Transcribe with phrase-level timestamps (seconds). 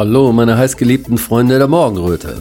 [0.00, 2.40] Hallo, meine heißgeliebten Freunde der Morgenröte.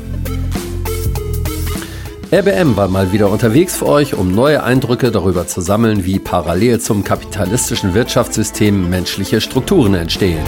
[2.32, 6.80] RBM war mal wieder unterwegs für euch, um neue Eindrücke darüber zu sammeln, wie parallel
[6.80, 10.40] zum kapitalistischen Wirtschaftssystem menschliche Strukturen entstehen.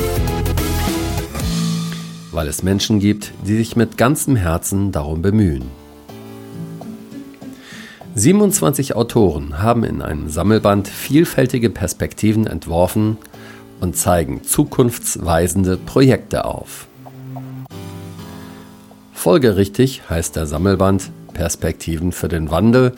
[2.32, 5.66] Weil es Menschen gibt, die sich mit ganzem Herzen darum bemühen.
[8.16, 13.18] 27 Autoren haben in einem Sammelband vielfältige Perspektiven entworfen
[13.82, 16.88] und zeigen zukunftsweisende Projekte auf.
[19.21, 22.93] Folgerichtig heißt der Sammelband Perspektiven für den Wandel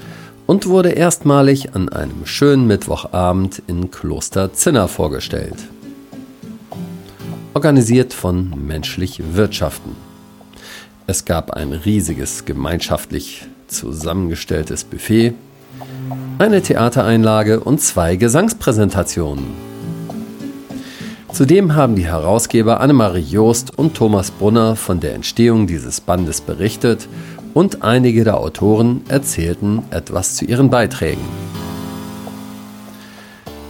[0.45, 5.57] und wurde erstmalig an einem schönen Mittwochabend in Kloster Zinner vorgestellt.
[7.53, 9.97] Organisiert von Menschlich Wirtschaften.
[11.07, 15.33] Es gab ein riesiges gemeinschaftlich zusammengestelltes Buffet,
[16.39, 19.72] eine Theatereinlage und zwei Gesangspräsentationen.
[21.33, 27.07] Zudem haben die Herausgeber Annemarie Joost und Thomas Brunner von der Entstehung dieses Bandes berichtet
[27.55, 31.23] und einige der Autoren erzählten etwas zu ihren Beiträgen.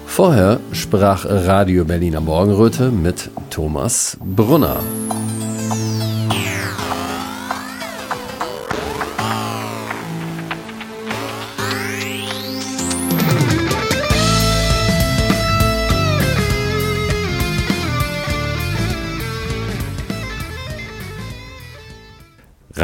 [0.05, 4.81] Vorher sprach Radio Berliner Morgenröte mit Thomas Brunner.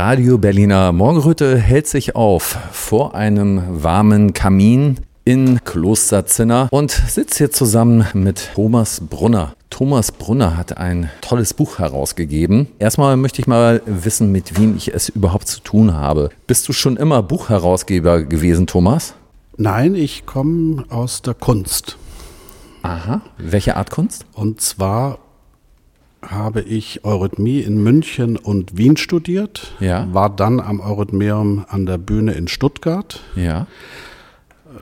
[0.02, 7.52] Radio Berliner Morgenröte hält sich auf vor einem warmen Kamin in Klosterzinner und sitzt hier
[7.52, 9.56] zusammen mit Thomas Brunner.
[9.70, 12.70] Thomas Brunner hat ein tolles Buch herausgegeben.
[12.80, 16.30] Erstmal möchte ich mal wissen, mit wem ich es überhaupt zu tun habe.
[16.48, 19.16] Bist du schon immer Buchherausgeber gewesen, Thomas?
[19.58, 21.98] Nein, ich komme aus der Kunst.
[22.84, 23.20] Aha.
[23.38, 24.26] Welche Art Kunst?
[24.32, 25.20] Und zwar
[26.22, 30.08] habe ich Eurythmie in München und Wien studiert, ja.
[30.12, 33.68] war dann am Eurythmeum an der Bühne in Stuttgart ja.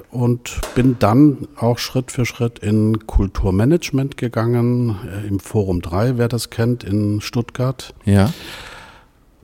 [0.10, 6.28] und bin dann auch Schritt für Schritt in Kulturmanagement gegangen, äh, im Forum 3, wer
[6.28, 7.94] das kennt, in Stuttgart.
[8.06, 8.34] Ja.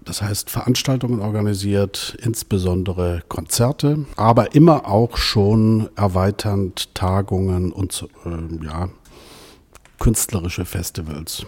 [0.03, 8.89] Das heißt, Veranstaltungen organisiert, insbesondere Konzerte, aber immer auch schon erweiternd Tagungen und äh, ja,
[9.99, 11.45] künstlerische Festivals.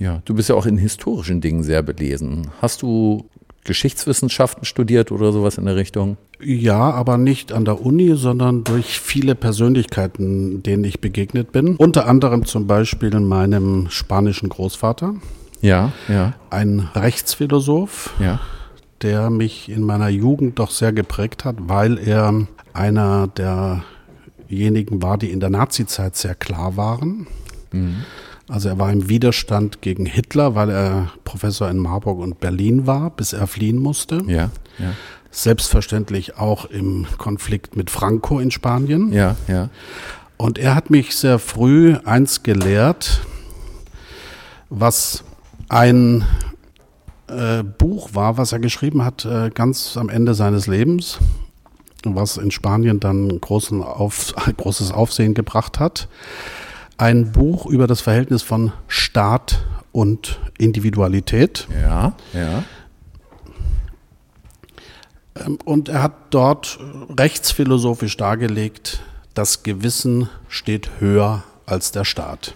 [0.00, 2.48] Ja, du bist ja auch in historischen Dingen sehr belesen.
[2.62, 3.28] Hast du
[3.64, 6.16] Geschichtswissenschaften studiert oder sowas in der Richtung?
[6.42, 11.76] Ja, aber nicht an der Uni, sondern durch viele Persönlichkeiten, denen ich begegnet bin.
[11.76, 15.16] Unter anderem zum Beispiel meinem spanischen Großvater.
[15.60, 16.32] Ja, ja.
[16.48, 18.40] Ein Rechtsphilosoph, ja.
[19.02, 23.28] der mich in meiner Jugend doch sehr geprägt hat, weil er einer
[24.48, 27.26] derjenigen war, die in der Nazizeit sehr klar waren.
[27.70, 27.96] Mhm
[28.50, 33.10] also er war im Widerstand gegen Hitler, weil er Professor in Marburg und Berlin war,
[33.10, 34.22] bis er fliehen musste.
[34.26, 34.94] Ja, ja.
[35.30, 39.12] Selbstverständlich auch im Konflikt mit Franco in Spanien.
[39.12, 39.70] Ja, ja.
[40.36, 43.20] Und er hat mich sehr früh eins gelehrt,
[44.68, 45.22] was
[45.68, 46.24] ein
[47.28, 51.18] äh, Buch war, was er geschrieben hat, äh, ganz am Ende seines Lebens,
[52.02, 56.08] was in Spanien dann großen auf, großes Aufsehen gebracht hat
[57.00, 61.66] ein Buch über das Verhältnis von Staat und Individualität.
[61.82, 62.62] Ja, ja.
[65.34, 66.78] Ähm, und er hat dort
[67.18, 69.00] rechtsphilosophisch dargelegt,
[69.32, 72.54] das Gewissen steht höher als der Staat.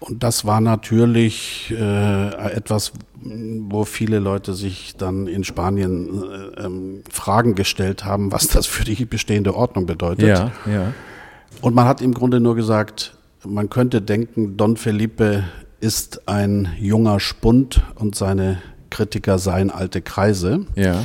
[0.00, 6.22] Und das war natürlich äh, etwas, wo viele Leute sich dann in Spanien
[6.56, 10.28] äh, ähm, Fragen gestellt haben, was das für die bestehende Ordnung bedeutet.
[10.28, 10.94] Ja, ja.
[11.60, 15.44] Und man hat im Grunde nur gesagt, man könnte denken, Don Felipe
[15.80, 18.60] ist ein junger Spund und seine
[18.90, 20.66] Kritiker seien alte Kreise.
[20.74, 21.04] Ja.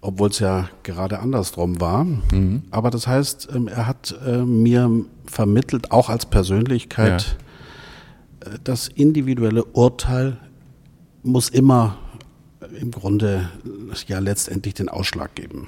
[0.00, 2.04] Obwohl es ja gerade andersrum war.
[2.04, 2.62] Mhm.
[2.70, 4.90] Aber das heißt, ähm, er hat äh, mir
[5.26, 7.36] vermittelt, auch als Persönlichkeit,
[8.44, 8.52] ja.
[8.52, 10.36] Äh, das individuelle Urteil
[11.22, 11.98] muss immer
[12.80, 13.50] im Grunde
[14.06, 15.66] ja letztendlich den Ausschlag geben.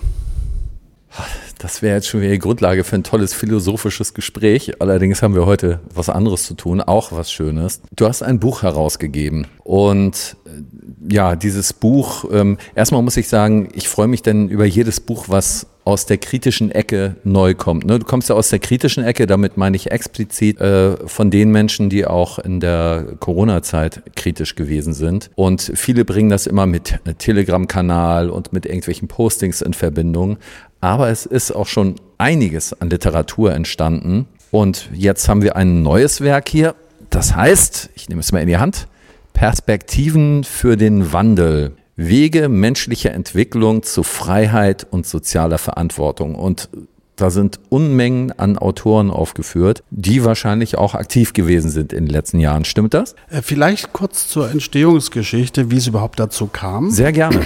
[1.59, 4.81] Das wäre jetzt schon wieder die Grundlage für ein tolles philosophisches Gespräch.
[4.81, 7.81] Allerdings haben wir heute was anderes zu tun, auch was Schönes.
[7.97, 13.69] Du hast ein Buch herausgegeben und äh, ja, dieses Buch, ähm, erstmal muss ich sagen,
[13.75, 17.87] ich freue mich denn über jedes Buch, was aus der kritischen Ecke neu kommt.
[17.87, 17.99] Ne?
[17.99, 21.89] Du kommst ja aus der kritischen Ecke, damit meine ich explizit äh, von den Menschen,
[21.89, 25.31] die auch in der Corona-Zeit kritisch gewesen sind.
[25.35, 30.37] Und viele bringen das immer mit Telegram-Kanal und mit irgendwelchen Postings in Verbindung.
[30.81, 34.27] Aber es ist auch schon einiges an Literatur entstanden.
[34.51, 36.75] Und jetzt haben wir ein neues Werk hier.
[37.11, 38.89] Das heißt, ich nehme es mal in die Hand,
[39.33, 41.73] Perspektiven für den Wandel.
[41.97, 46.37] Wege menschlicher Entwicklung zu Freiheit und sozialer Verantwortung.
[46.37, 46.69] Und
[47.17, 52.39] da sind Unmengen an Autoren aufgeführt, die wahrscheinlich auch aktiv gewesen sind in den letzten
[52.39, 52.65] Jahren.
[52.65, 53.17] Stimmt das?
[53.29, 56.91] Äh, vielleicht kurz zur Entstehungsgeschichte, wie es überhaupt dazu kam.
[56.93, 57.41] Sehr gerne.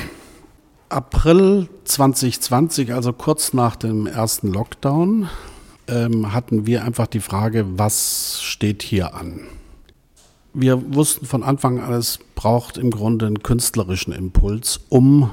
[0.92, 5.28] April 2020, also kurz nach dem ersten Lockdown,
[5.88, 9.40] ähm, hatten wir einfach die Frage, was steht hier an?
[10.54, 15.30] Wir wussten von Anfang an, es braucht im Grunde einen künstlerischen Impuls, um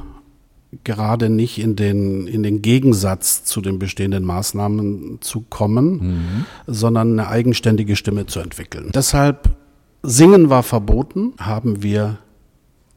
[0.84, 6.46] gerade nicht in den, in den Gegensatz zu den bestehenden Maßnahmen zu kommen, mhm.
[6.68, 8.92] sondern eine eigenständige Stimme zu entwickeln.
[8.94, 9.56] Deshalb
[10.04, 12.20] Singen war verboten, haben wir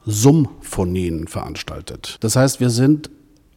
[0.07, 2.17] Symphonien veranstaltet.
[2.21, 3.11] Das heißt, wir sind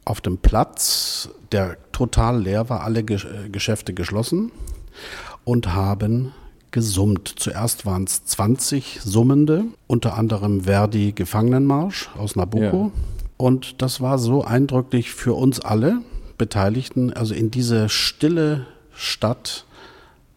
[0.03, 4.51] auf dem Platz, der total leer war, alle Geschäfte geschlossen
[5.43, 6.33] und haben
[6.71, 7.33] gesummt.
[7.37, 12.91] Zuerst waren es 20 Summende, unter anderem Verdi Gefangenenmarsch aus Nabucco.
[12.95, 13.01] Ja.
[13.37, 16.01] Und das war so eindrücklich für uns alle
[16.37, 19.64] Beteiligten, also in diese stille Stadt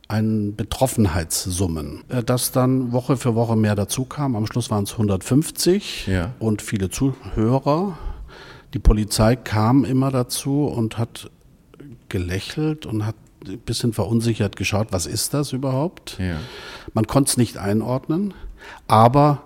[0.09, 4.35] ein Betroffenheitssummen, äh, das dann Woche für Woche mehr dazu kam.
[4.35, 6.33] Am Schluss waren es 150 ja.
[6.39, 7.99] und viele Zuhörer.
[8.75, 11.31] Die Polizei kam immer dazu und hat
[12.09, 13.15] gelächelt und hat
[13.47, 16.19] ein bisschen verunsichert geschaut, was ist das überhaupt?
[16.19, 16.39] Ja.
[16.95, 18.35] Man konnte es nicht einordnen,
[18.89, 19.43] aber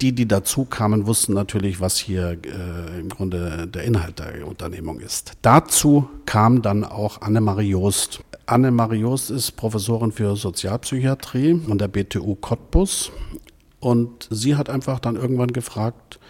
[0.00, 5.00] die, die dazu kamen, wussten natürlich, was hier äh, im Grunde der Inhalt der Unternehmung
[5.00, 5.32] ist.
[5.40, 8.20] Dazu kam dann auch Annemarie Joost.
[8.46, 13.10] Annemarie Joost ist Professorin für Sozialpsychiatrie an der BTU Cottbus
[13.80, 16.20] und sie hat einfach dann irgendwann gefragt,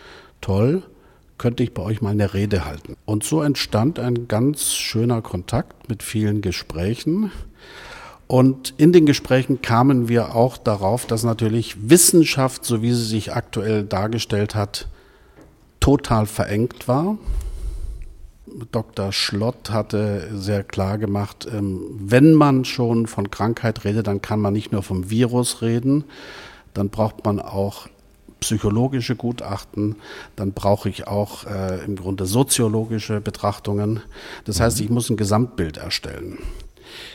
[0.40, 0.82] toll,
[1.36, 2.96] könnte ich bei euch mal eine Rede halten.
[3.04, 7.30] Und so entstand ein ganz schöner Kontakt mit vielen Gesprächen.
[8.26, 13.34] Und in den Gesprächen kamen wir auch darauf, dass natürlich Wissenschaft, so wie sie sich
[13.34, 14.88] aktuell dargestellt hat,
[15.80, 17.18] total verengt war.
[18.72, 19.12] Dr.
[19.12, 24.52] Schlott hatte sehr klar gemacht, ähm, wenn man schon von Krankheit redet, dann kann man
[24.52, 26.04] nicht nur vom Virus reden,
[26.74, 27.88] dann braucht man auch
[28.40, 29.96] psychologische Gutachten,
[30.36, 34.00] dann brauche ich auch äh, im Grunde soziologische Betrachtungen.
[34.44, 36.38] Das heißt, ich muss ein Gesamtbild erstellen.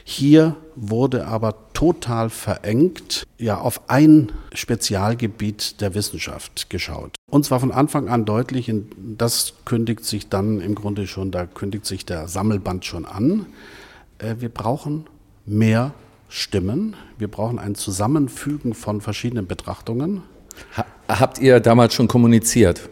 [0.04, 7.16] Hier wurde aber total verengt ja, auf ein Spezialgebiet der Wissenschaft geschaut.
[7.30, 11.86] Und zwar von Anfang an deutlich, das kündigt sich dann im Grunde schon, da kündigt
[11.86, 13.46] sich der Sammelband schon an.
[14.18, 15.08] Äh, wir brauchen
[15.46, 15.94] mehr
[16.30, 20.24] Stimmen, wir brauchen ein Zusammenfügen von verschiedenen Betrachtungen.
[21.08, 22.90] Habt ihr damals schon kommuniziert?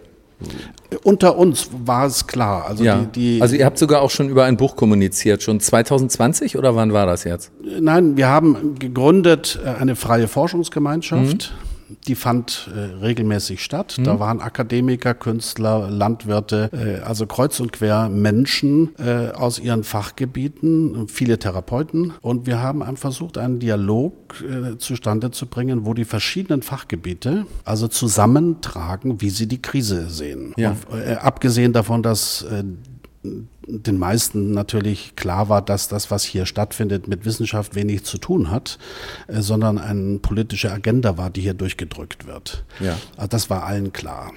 [1.03, 2.65] Unter uns war es klar.
[2.65, 3.05] Also, ja.
[3.13, 6.75] die, die also ihr habt sogar auch schon über ein Buch kommuniziert, schon 2020 oder
[6.75, 7.51] wann war das jetzt?
[7.61, 11.53] Nein, wir haben gegründet äh, eine freie Forschungsgemeinschaft.
[11.53, 11.68] Mhm
[12.07, 13.95] die fand äh, regelmäßig statt.
[13.97, 14.03] Mhm.
[14.03, 21.07] Da waren Akademiker, Künstler, Landwirte, äh, also kreuz und quer Menschen äh, aus ihren Fachgebieten,
[21.07, 22.13] viele Therapeuten.
[22.21, 27.87] Und wir haben versucht, einen Dialog äh, zustande zu bringen, wo die verschiedenen Fachgebiete also
[27.87, 30.53] zusammentragen, wie sie die Krise sehen.
[30.57, 30.75] Ja.
[30.89, 32.63] Und, äh, abgesehen davon, dass äh,
[33.69, 38.51] den meisten natürlich klar war, dass das, was hier stattfindet, mit Wissenschaft wenig zu tun
[38.51, 38.79] hat,
[39.27, 42.65] äh, sondern eine politische Agenda war, die hier durchgedrückt wird.
[42.79, 42.97] Ja.
[43.15, 44.31] Also das war allen klar.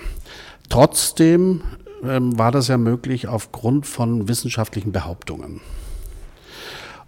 [0.69, 1.63] Trotzdem
[2.05, 5.61] ähm, war das ja möglich aufgrund von wissenschaftlichen Behauptungen.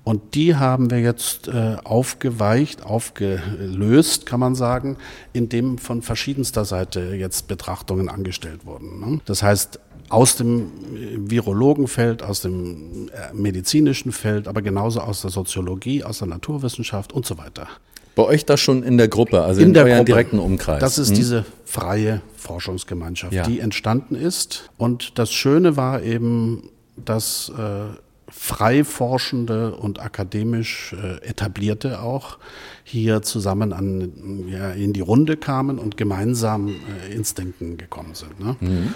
[0.04, 4.98] Und die haben wir jetzt äh, aufgeweicht, aufgelöst, kann man sagen,
[5.32, 9.00] indem von verschiedenster Seite jetzt Betrachtungen angestellt wurden.
[9.00, 9.20] Ne?
[9.24, 9.80] Das heißt,
[10.10, 10.70] aus dem
[11.16, 17.24] Virologenfeld, aus dem äh, medizinischen Feld, aber genauso aus der Soziologie, aus der Naturwissenschaft und
[17.24, 17.66] so weiter.
[18.14, 20.04] Bei euch das schon in der Gruppe, also in, in der Gruppe.
[20.04, 20.80] direkten Umkreis.
[20.80, 21.16] Das ist hm?
[21.16, 23.42] diese freie Forschungsgemeinschaft, ja.
[23.44, 24.70] die entstanden ist.
[24.76, 27.96] Und das Schöne war eben, dass äh,
[28.36, 32.38] frei forschende und akademisch äh, etablierte auch
[32.82, 38.38] hier zusammen an, ja, in die Runde kamen und gemeinsam äh, ins Denken gekommen sind.
[38.40, 38.56] Ne?
[38.60, 38.94] Mhm.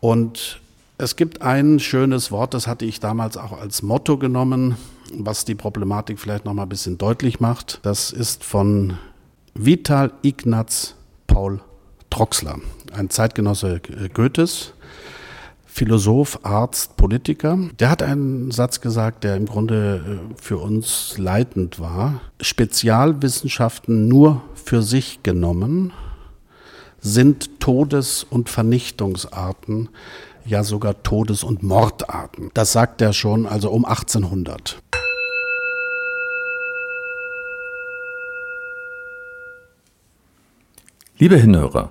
[0.00, 0.60] Und
[0.98, 4.76] es gibt ein schönes Wort, das hatte ich damals auch als Motto genommen,
[5.12, 7.80] was die Problematik vielleicht noch mal ein bisschen deutlich macht.
[7.82, 8.98] Das ist von
[9.54, 10.94] Vital Ignaz
[11.26, 11.60] Paul
[12.10, 12.58] Troxler,
[12.92, 13.80] ein Zeitgenosse
[14.12, 14.74] Goethes,
[15.74, 17.58] Philosoph, Arzt, Politiker.
[17.80, 22.20] Der hat einen Satz gesagt, der im Grunde äh, für uns leitend war.
[22.40, 25.92] Spezialwissenschaften nur für sich genommen
[27.00, 29.88] sind Todes- und Vernichtungsarten,
[30.46, 32.52] ja sogar Todes- und Mordarten.
[32.54, 34.80] Das sagt er schon, also um 1800.
[41.18, 41.90] Liebe Hinhörer,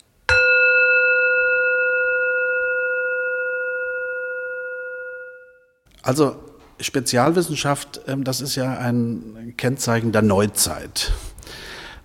[6.01, 6.35] Also
[6.79, 11.11] Spezialwissenschaft, ähm, das ist ja ein Kennzeichen der Neuzeit.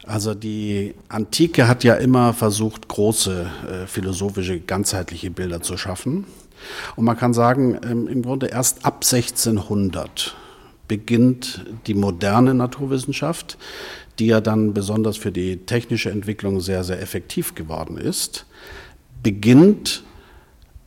[0.07, 6.27] Also die Antike hat ja immer versucht, große äh, philosophische, ganzheitliche Bilder zu schaffen.
[6.95, 10.37] Und man kann sagen, ähm, im Grunde erst ab 1600
[10.87, 13.59] beginnt die moderne Naturwissenschaft,
[14.21, 18.47] die ja dann besonders für die technische Entwicklung sehr, sehr effektiv geworden ist,
[19.23, 20.05] beginnt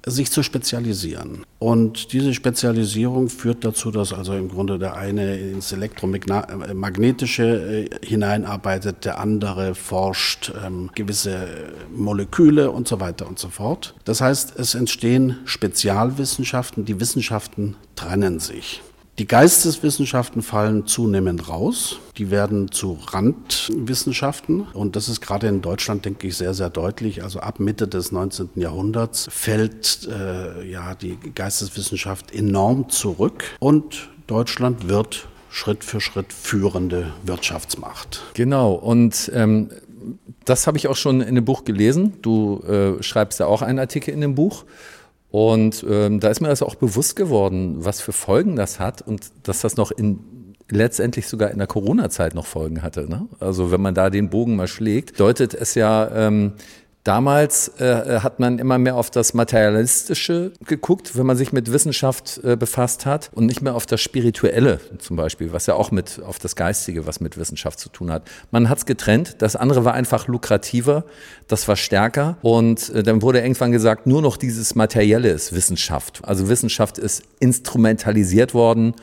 [0.09, 1.43] sich zu spezialisieren.
[1.59, 9.05] Und diese Spezialisierung führt dazu, dass also im Grunde der eine ins Elektromagnetische äh, hineinarbeitet,
[9.05, 11.47] der andere forscht ähm, gewisse
[11.93, 13.95] Moleküle und so weiter und so fort.
[14.05, 18.81] Das heißt, es entstehen Spezialwissenschaften, die Wissenschaften trennen sich.
[19.19, 21.99] Die Geisteswissenschaften fallen zunehmend raus.
[22.17, 24.61] Die werden zu Randwissenschaften.
[24.61, 27.21] Und das ist gerade in Deutschland, denke ich, sehr, sehr deutlich.
[27.21, 28.51] Also ab Mitte des 19.
[28.55, 33.43] Jahrhunderts fällt äh, ja die Geisteswissenschaft enorm zurück.
[33.59, 38.21] Und Deutschland wird Schritt für Schritt führende Wirtschaftsmacht.
[38.35, 38.71] Genau.
[38.71, 39.69] Und ähm,
[40.45, 42.13] das habe ich auch schon in dem Buch gelesen.
[42.21, 44.63] Du äh, schreibst ja auch einen Artikel in dem Buch.
[45.31, 49.31] Und ähm, da ist mir das auch bewusst geworden, was für Folgen das hat und
[49.43, 50.19] dass das noch in
[50.71, 53.09] letztendlich sogar in der Corona-Zeit noch Folgen hatte.
[53.09, 53.27] Ne?
[53.39, 56.53] Also wenn man da den Bogen mal schlägt, deutet es ja ähm,
[57.09, 62.39] Damals äh, hat man immer mehr auf das Materialistische geguckt, wenn man sich mit Wissenschaft
[62.43, 66.21] äh, befasst hat und nicht mehr auf das Spirituelle zum Beispiel, was ja auch mit
[66.23, 68.29] auf das Geistige, was mit Wissenschaft zu tun hat.
[68.51, 71.03] Man hat es getrennt, das andere war einfach lukrativer,
[71.47, 76.21] das war stärker und äh, dann wurde irgendwann gesagt, nur noch dieses Materielle ist Wissenschaft.
[76.21, 78.93] Also Wissenschaft ist instrumentalisiert worden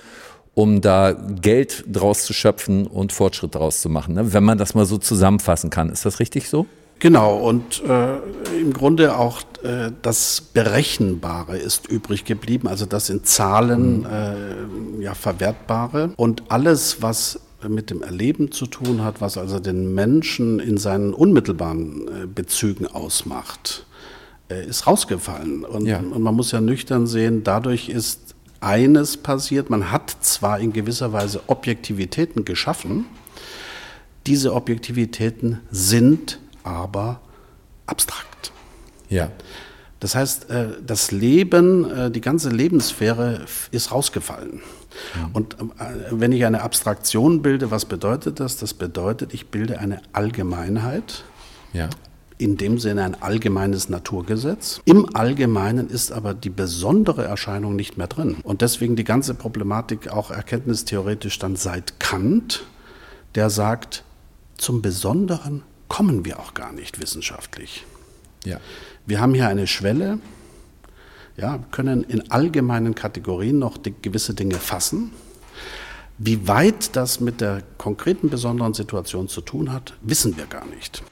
[0.54, 4.14] um da Geld draus zu schöpfen und Fortschritt draus zu machen.
[4.14, 4.32] Ne?
[4.32, 5.90] Wenn man das mal so zusammenfassen kann.
[5.90, 6.66] Ist das richtig so?
[6.98, 8.16] Genau, und äh,
[8.58, 15.00] im Grunde auch äh, das Berechenbare ist übrig geblieben, also das in Zahlen mhm.
[15.00, 16.12] äh, ja, verwertbare.
[16.16, 21.12] Und alles, was mit dem Erleben zu tun hat, was also den Menschen in seinen
[21.12, 23.86] unmittelbaren äh, Bezügen ausmacht,
[24.48, 25.64] äh, ist rausgefallen.
[25.64, 25.98] Und, ja.
[25.98, 31.12] und man muss ja nüchtern sehen, dadurch ist eines passiert, man hat zwar in gewisser
[31.12, 33.06] Weise Objektivitäten geschaffen,
[34.26, 37.20] diese Objektivitäten sind aber
[37.86, 38.52] abstrakt.
[39.08, 39.30] Ja.
[40.00, 44.60] Das heißt, äh, das Leben, äh, die ganze Lebenssphäre ist rausgefallen.
[45.14, 45.30] Mhm.
[45.32, 45.64] Und äh,
[46.10, 48.58] wenn ich eine Abstraktion bilde, was bedeutet das?
[48.58, 51.24] Das bedeutet, ich bilde eine Allgemeinheit.
[51.72, 51.88] Ja.
[52.38, 54.82] In dem Sinne ein allgemeines Naturgesetz.
[54.84, 58.36] Im Allgemeinen ist aber die besondere Erscheinung nicht mehr drin.
[58.42, 62.64] Und deswegen die ganze Problematik auch erkenntnistheoretisch dann seit Kant,
[63.34, 64.04] der sagt,
[64.58, 67.84] zum Besonderen kommen wir auch gar nicht wissenschaftlich.
[68.44, 68.60] Ja.
[69.06, 70.18] Wir haben hier eine Schwelle,
[71.36, 75.12] ja, können in allgemeinen Kategorien noch die, gewisse Dinge fassen.
[76.18, 81.02] Wie weit das mit der konkreten besonderen Situation zu tun hat, wissen wir gar nicht.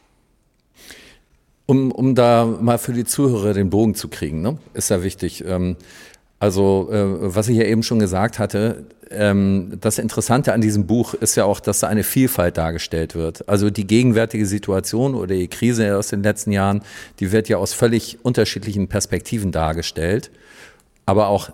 [1.66, 4.58] Um, um da mal für die Zuhörer den Bogen zu kriegen, ne?
[4.74, 5.44] ist ja wichtig.
[5.46, 5.76] Ähm,
[6.44, 11.14] also, äh, was ich ja eben schon gesagt hatte, ähm, das Interessante an diesem Buch
[11.14, 13.48] ist ja auch, dass da eine Vielfalt dargestellt wird.
[13.48, 16.82] Also die gegenwärtige Situation oder die Krise aus den letzten Jahren,
[17.18, 20.30] die wird ja aus völlig unterschiedlichen Perspektiven dargestellt.
[21.06, 21.48] Aber auch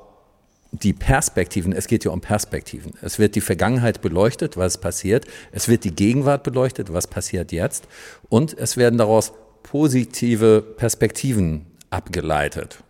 [0.73, 2.94] die Perspektiven, es geht ja um Perspektiven.
[3.00, 5.25] Es wird die Vergangenheit beleuchtet, was passiert.
[5.52, 7.87] Es wird die Gegenwart beleuchtet, was passiert jetzt.
[8.28, 12.82] Und es werden daraus positive Perspektiven abgeleitet.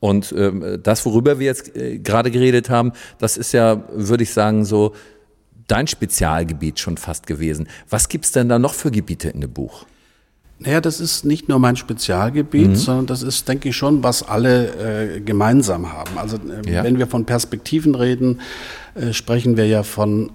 [0.00, 4.32] Und ähm, das, worüber wir jetzt äh, gerade geredet haben, das ist ja, würde ich
[4.32, 4.94] sagen, so
[5.68, 7.68] dein Spezialgebiet schon fast gewesen.
[7.88, 9.84] Was gibt's denn da noch für Gebiete in dem Buch?
[10.58, 12.76] Naja, das ist nicht nur mein Spezialgebiet, mhm.
[12.76, 16.18] sondern das ist, denke ich, schon, was alle äh, gemeinsam haben.
[16.18, 16.84] Also äh, ja.
[16.84, 18.40] wenn wir von Perspektiven reden,
[18.94, 20.30] äh, sprechen wir ja von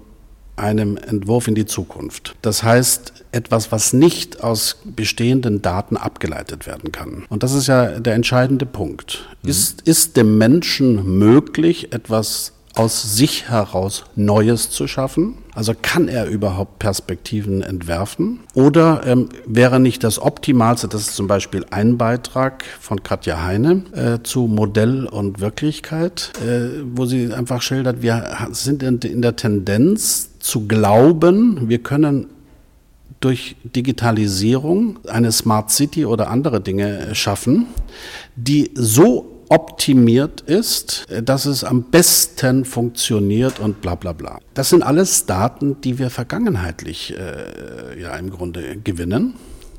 [0.56, 2.34] einem Entwurf in die Zukunft.
[2.42, 7.24] Das heißt, etwas, was nicht aus bestehenden Daten abgeleitet werden kann.
[7.28, 9.28] Und das ist ja der entscheidende Punkt.
[9.42, 9.50] Mhm.
[9.50, 15.38] Ist, ist dem Menschen möglich, etwas aus sich heraus Neues zu schaffen?
[15.54, 18.40] Also kann er überhaupt Perspektiven entwerfen?
[18.52, 23.82] Oder ähm, wäre nicht das Optimalste, das ist zum Beispiel ein Beitrag von Katja Heine
[23.92, 29.36] äh, zu Modell und Wirklichkeit, äh, wo sie einfach schildert, wir sind in, in der
[29.36, 32.28] Tendenz zu glauben, wir können
[33.18, 37.66] durch Digitalisierung eine Smart City oder andere Dinge schaffen,
[38.36, 44.38] die so optimiert ist, dass es am besten funktioniert und bla bla bla.
[44.54, 49.34] Das sind alles Daten, die wir vergangenheitlich äh, ja im Grunde gewinnen.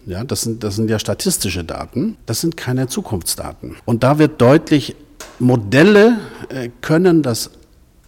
[0.06, 3.76] Ja, das sind, das sind ja statistische Daten, das sind keine Zukunftsdaten.
[3.86, 4.96] Und da wird deutlich,
[5.40, 6.18] Modelle
[6.50, 7.52] äh, können das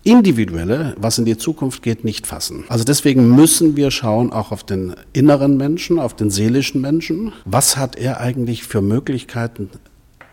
[0.03, 2.63] Individuelle, was in die Zukunft geht, nicht fassen.
[2.69, 7.33] Also deswegen müssen wir schauen auch auf den inneren Menschen, auf den seelischen Menschen.
[7.45, 9.69] Was hat er eigentlich für Möglichkeiten,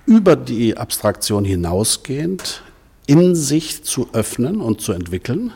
[0.07, 2.63] über die Abstraktion hinausgehend
[3.07, 5.53] in sich zu öffnen und zu entwickeln,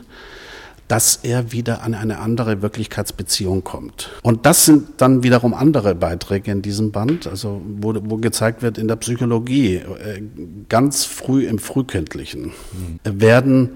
[0.88, 4.10] dass er wieder an eine andere Wirklichkeitsbeziehung kommt.
[4.22, 8.76] Und das sind dann wiederum andere Beiträge in diesem Band, also wo, wo gezeigt wird,
[8.76, 10.20] in der Psychologie, äh,
[10.68, 12.98] ganz früh im Frühkindlichen, mhm.
[13.04, 13.70] werden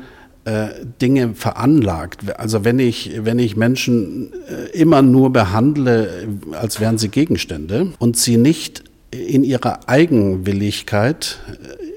[1.00, 2.38] Dinge veranlagt.
[2.38, 8.18] Also wenn ich, wenn ich Menschen äh, immer nur behandle, als wären sie Gegenstände und
[8.18, 11.38] sie nicht in ihrer Eigenwilligkeit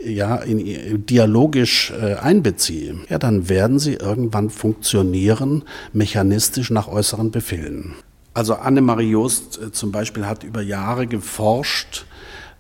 [0.04, 7.32] äh, ja, in, dialogisch äh, einbeziehe, ja, dann werden sie irgendwann funktionieren, mechanistisch nach äußeren
[7.32, 7.96] Befehlen.
[8.34, 12.06] Also Annemarie Joost äh, zum Beispiel hat über Jahre geforscht,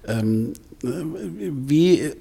[0.07, 2.13] ähm, wie äh,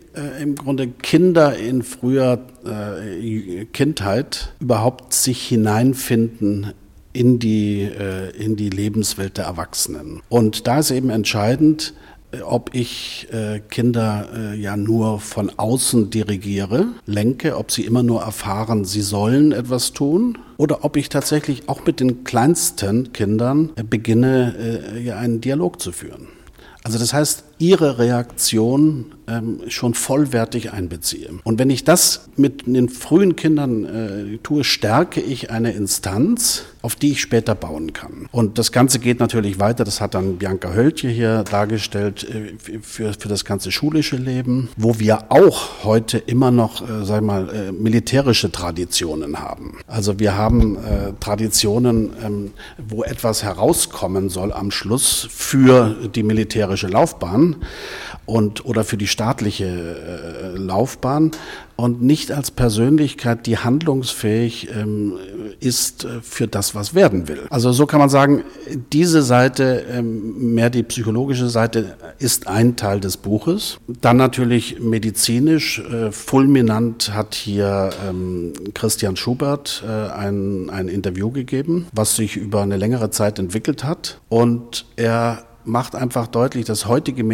[0.42, 6.72] im Grunde Kinder in früher äh, Kindheit überhaupt sich hineinfinden
[7.12, 10.22] in die, äh, in die Lebenswelt der Erwachsenen.
[10.28, 11.94] Und da ist eben entscheidend,
[12.44, 18.22] ob ich äh, Kinder äh, ja nur von außen dirigiere, lenke, ob sie immer nur
[18.22, 23.82] erfahren, sie sollen etwas tun, oder ob ich tatsächlich auch mit den kleinsten Kindern äh,
[23.82, 24.54] beginne,
[24.94, 26.28] äh, ja einen Dialog zu führen.
[26.82, 31.30] Also das heißt, ihre Reaktion ähm, schon vollwertig einbeziehe.
[31.44, 36.94] Und wenn ich das mit den frühen Kindern äh, tue, stärke ich eine Instanz, auf
[36.94, 38.28] die ich später bauen kann.
[38.30, 43.12] Und das Ganze geht natürlich weiter, das hat dann Bianca Höltje hier dargestellt äh, für,
[43.12, 47.72] für das ganze schulische Leben, wo wir auch heute immer noch, äh, sag mal, äh,
[47.72, 49.78] militärische Traditionen haben.
[49.88, 56.86] Also wir haben äh, Traditionen, ähm, wo etwas herauskommen soll am Schluss für die militärische
[56.86, 57.56] Laufbahn
[58.26, 61.30] und oder für die staatliche äh, Laufbahn
[61.74, 65.14] und nicht als Persönlichkeit, die handlungsfähig ähm,
[65.58, 67.46] ist äh, für das, was werden will.
[67.48, 68.44] Also so kann man sagen,
[68.92, 73.78] diese Seite, ähm, mehr die psychologische Seite, ist ein Teil des Buches.
[73.88, 81.86] Dann natürlich medizinisch, äh, fulminant hat hier ähm, Christian Schubert äh, ein, ein Interview gegeben,
[81.92, 84.20] was sich über eine längere Zeit entwickelt hat.
[84.28, 87.24] Und er macht einfach deutlich, das heutige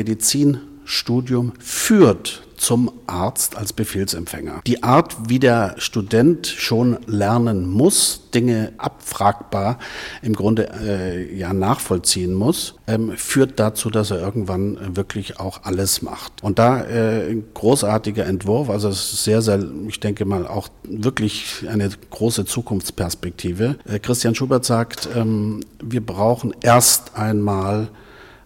[0.83, 4.61] Medizinstudium führt zum Arzt als Befehlsempfänger.
[4.69, 9.81] Die Art, wie der Student schon lernen muss, Dinge abfragbar
[10.23, 16.03] im Grunde äh, ja nachvollziehen muss, ähm, führt dazu, dass er irgendwann wirklich auch alles
[16.03, 16.35] macht.
[16.45, 21.65] Und da äh, großartiger Entwurf, also es ist sehr, sehr, ich denke mal auch wirklich
[21.69, 23.77] eine große Zukunftsperspektive.
[23.89, 27.89] Äh, Christian Schubert sagt, ähm, wir brauchen erst einmal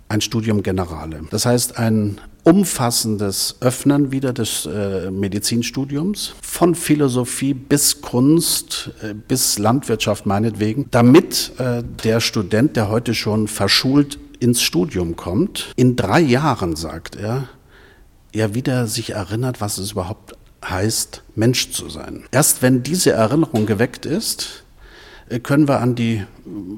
[0.08, 1.22] ein Studium Generale.
[1.30, 9.58] Das heißt, ein umfassendes Öffnen wieder des äh, Medizinstudiums, von Philosophie bis Kunst, äh, bis
[9.58, 16.20] Landwirtschaft meinetwegen, damit äh, der Student, der heute schon verschult ins Studium kommt, in drei
[16.20, 17.48] Jahren, sagt er,
[18.32, 22.24] er wieder sich erinnert, was es überhaupt heißt, Mensch zu sein.
[22.30, 24.64] Erst wenn diese Erinnerung geweckt ist,
[25.42, 26.24] können wir an die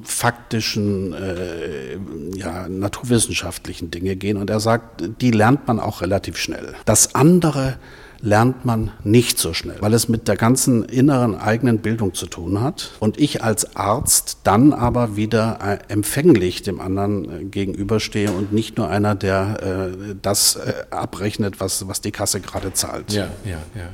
[0.03, 1.97] faktischen, äh,
[2.35, 4.37] ja, naturwissenschaftlichen Dinge gehen.
[4.37, 6.73] Und er sagt, die lernt man auch relativ schnell.
[6.85, 7.77] Das andere
[8.21, 12.61] lernt man nicht so schnell, weil es mit der ganzen inneren eigenen Bildung zu tun
[12.61, 12.91] hat.
[12.99, 18.77] Und ich als Arzt dann aber wieder äh, empfänglich dem anderen äh, gegenüberstehe und nicht
[18.77, 23.13] nur einer, der äh, das äh, abrechnet, was, was die Kasse gerade zahlt.
[23.13, 23.89] Ja, ja, ja.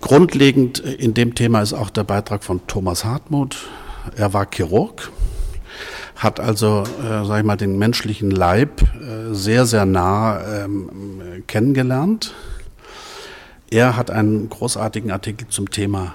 [0.00, 3.56] Grundlegend in dem Thema ist auch der Beitrag von Thomas Hartmut,
[4.16, 5.10] er war Chirurg,
[6.16, 12.34] hat also, äh, sag ich mal, den menschlichen Leib äh, sehr, sehr nah ähm, kennengelernt.
[13.70, 16.14] Er hat einen großartigen Artikel zum Thema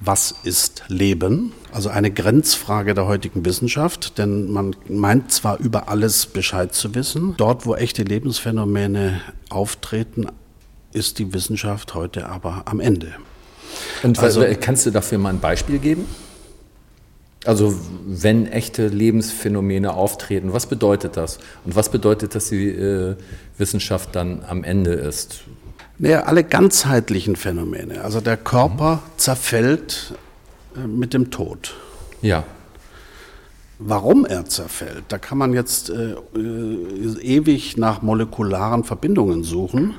[0.00, 1.52] was ist Leben?
[1.72, 7.34] Also eine Grenzfrage der heutigen Wissenschaft, denn man meint zwar über alles Bescheid zu wissen,
[7.36, 10.26] dort wo echte Lebensphänomene auftreten,
[10.92, 13.12] ist die Wissenschaft heute aber am Ende.
[14.02, 16.06] Und also, kannst du dafür mal ein Beispiel geben?
[17.46, 17.74] Also
[18.04, 21.38] wenn echte Lebensphänomene auftreten, was bedeutet das?
[21.64, 23.16] Und was bedeutet, dass die äh,
[23.56, 25.40] Wissenschaft dann am Ende ist?
[25.98, 28.02] Naja, alle ganzheitlichen Phänomene.
[28.02, 29.18] Also der Körper mhm.
[29.18, 30.14] zerfällt
[30.76, 31.74] äh, mit dem Tod.
[32.20, 32.44] Ja.
[33.78, 39.94] Warum er zerfällt, da kann man jetzt äh, äh, ewig nach molekularen Verbindungen suchen.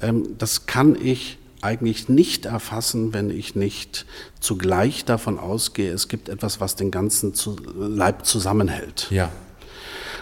[0.00, 1.36] Ähm, das kann ich
[1.66, 4.06] eigentlich nicht erfassen, wenn ich nicht
[4.40, 7.34] zugleich davon ausgehe, es gibt etwas, was den ganzen
[7.76, 9.08] Leib zusammenhält.
[9.10, 9.30] Ja.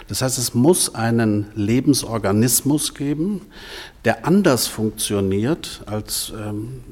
[0.07, 3.41] Das heißt, es muss einen Lebensorganismus geben,
[4.03, 6.83] der anders funktioniert als ähm,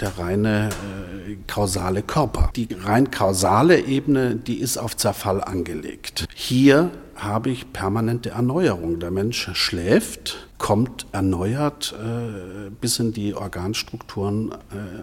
[0.00, 2.50] der reine äh, kausale Körper.
[2.54, 6.28] Die rein kausale Ebene, die ist auf Zerfall angelegt.
[6.34, 9.00] Hier habe ich permanente Erneuerung.
[9.00, 14.54] Der Mensch schläft, kommt erneuert äh, bis in die Organstrukturen äh,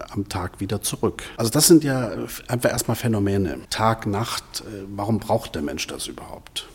[0.08, 1.24] am Tag wieder zurück.
[1.36, 2.12] Also das sind ja
[2.46, 3.58] einfach erstmal Phänomene.
[3.68, 6.68] Tag, Nacht, äh, warum braucht der Mensch das überhaupt?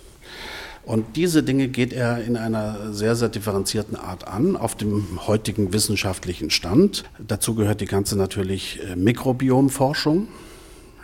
[0.86, 5.72] Und diese Dinge geht er in einer sehr, sehr differenzierten Art an, auf dem heutigen
[5.72, 7.06] wissenschaftlichen Stand.
[7.26, 10.28] Dazu gehört die ganze natürlich äh, Mikrobiomforschung.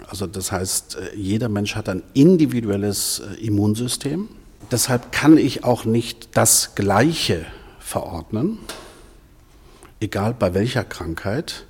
[0.06, 4.28] Also das heißt, äh, jeder Mensch hat ein individuelles äh, Immunsystem.
[4.70, 7.46] Deshalb kann ich auch nicht das Gleiche
[7.90, 8.60] verordnen,
[10.00, 11.66] egal bei welcher Krankheit,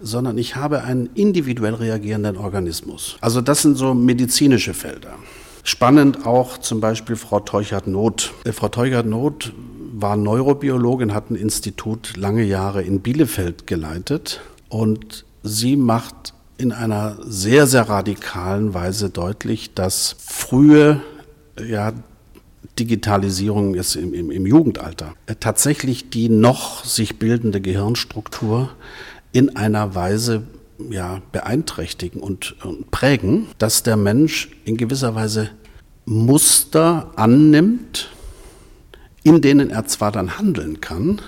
[0.00, 3.16] sondern ich habe einen individuell reagierenden Organismus.
[3.20, 5.14] Also das sind so medizinische Felder.
[5.62, 8.32] Spannend auch zum Beispiel Frau Teuchert-Not.
[8.44, 9.52] Äh, Frau Teuchert-Not
[9.92, 17.18] war Neurobiologin, hat ein Institut lange Jahre in Bielefeld geleitet und sie macht in einer
[17.24, 21.00] sehr, sehr radikalen Weise deutlich, dass frühe
[21.64, 21.92] ja,
[22.78, 28.70] Digitalisierung ist im, im, im Jugendalter äh, tatsächlich die noch sich bildende Gehirnstruktur
[29.32, 30.44] in einer Weise
[30.90, 35.50] ja, beeinträchtigen und, und prägen, dass der Mensch in gewisser Weise
[36.04, 38.10] Muster annimmt,
[39.22, 41.20] in denen er zwar dann handeln kann,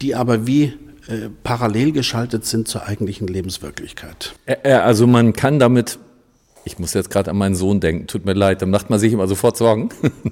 [0.00, 0.74] die aber wie
[1.08, 4.34] äh, parallel geschaltet sind zur eigentlichen Lebenswirklichkeit.
[4.62, 5.98] Also man kann damit
[6.68, 9.12] ich muss jetzt gerade an meinen Sohn denken, tut mir leid, dann macht man sich
[9.12, 9.88] immer sofort Sorgen,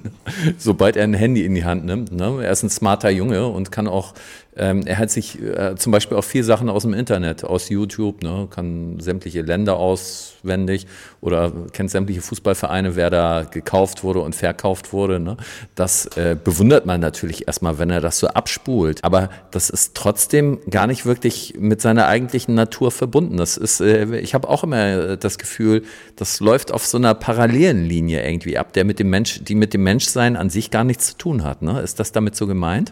[0.57, 2.11] sobald er ein Handy in die Hand nimmt.
[2.11, 2.43] Ne?
[2.43, 4.13] Er ist ein smarter Junge und kann auch
[4.57, 8.23] ähm, er hat sich äh, zum Beispiel auch viel Sachen aus dem Internet, aus YouTube,
[8.23, 10.87] ne, kann sämtliche Länder auswendig
[11.21, 15.19] oder kennt sämtliche Fußballvereine, wer da gekauft wurde und verkauft wurde.
[15.19, 15.37] Ne.
[15.75, 19.03] Das äh, bewundert man natürlich erstmal, wenn er das so abspult.
[19.03, 23.37] Aber das ist trotzdem gar nicht wirklich mit seiner eigentlichen Natur verbunden.
[23.37, 25.83] Das ist, äh, ich habe auch immer das Gefühl,
[26.15, 29.73] das läuft auf so einer parallelen Linie irgendwie ab, der mit dem Mensch, die mit
[29.73, 31.61] dem Menschsein an sich gar nichts zu tun hat.
[31.61, 31.79] Ne?
[31.81, 32.91] Ist das damit so gemeint?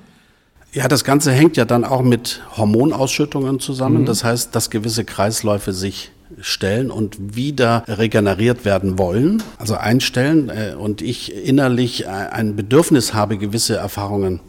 [0.75, 4.01] Ja, das Ganze hängt ja dann auch mit Hormonausschüttungen zusammen.
[4.01, 4.05] Mhm.
[4.05, 6.11] Das heißt, dass gewisse Kreisläufe sich
[6.41, 13.13] stellen und wieder regeneriert werden wollen, also einstellen äh, und ich innerlich äh, ein Bedürfnis
[13.13, 14.41] habe, gewisse Erfahrungen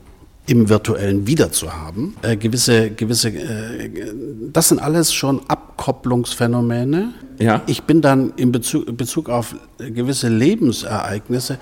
[0.49, 2.17] im virtuellen wieder zu haben.
[2.23, 3.91] Äh, gewisse, gewisse, äh,
[4.53, 7.13] das sind alles schon Abkopplungsphänomene.
[7.39, 7.63] Ja.
[7.67, 11.59] Ich bin dann in Bezug, Bezug auf gewisse Lebensereignisse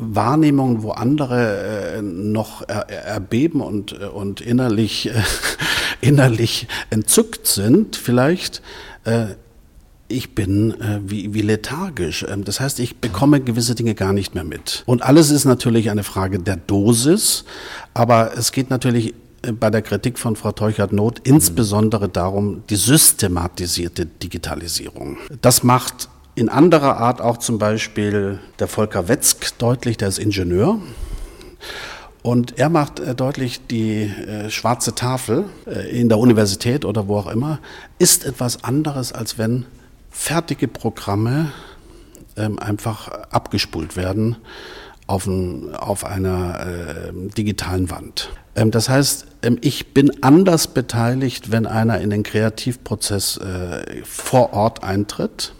[0.00, 5.22] Wahrnehmungen, wo andere äh, noch er, erbeben und, äh, und innerlich, äh,
[6.00, 8.62] innerlich entzückt sind, vielleicht.
[9.04, 9.34] Äh,
[10.10, 12.26] ich bin äh, wie, wie lethargisch.
[12.28, 14.82] Ähm, das heißt, ich bekomme gewisse Dinge gar nicht mehr mit.
[14.86, 17.44] Und alles ist natürlich eine Frage der Dosis,
[17.94, 24.06] aber es geht natürlich äh, bei der Kritik von Frau Teuchert-Not insbesondere darum, die systematisierte
[24.06, 25.18] Digitalisierung.
[25.40, 26.08] Das macht
[26.40, 30.80] in anderer Art auch zum Beispiel der Volker Wetzk deutlich, der ist Ingenieur.
[32.22, 37.18] Und er macht äh, deutlich, die äh, schwarze Tafel äh, in der Universität oder wo
[37.18, 37.58] auch immer
[37.98, 39.66] ist etwas anderes, als wenn
[40.10, 41.52] fertige Programme
[42.38, 44.36] ähm, einfach abgespult werden
[45.06, 48.30] auf, ein, auf einer digitalen Wand.
[48.54, 53.38] Ähm, das heißt, ähm, ich bin anders beteiligt, wenn einer in den Kreativprozess
[54.04, 55.52] vor Ort eintritt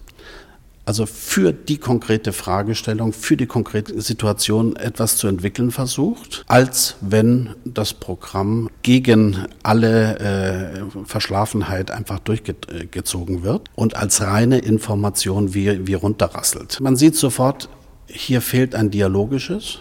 [0.85, 7.51] also für die konkrete Fragestellung, für die konkrete Situation etwas zu entwickeln versucht, als wenn
[7.65, 15.95] das Programm gegen alle äh, Verschlafenheit einfach durchgezogen wird und als reine Information wie, wie
[15.95, 16.79] runterrasselt.
[16.81, 17.69] Man sieht sofort,
[18.07, 19.81] hier fehlt ein dialogisches.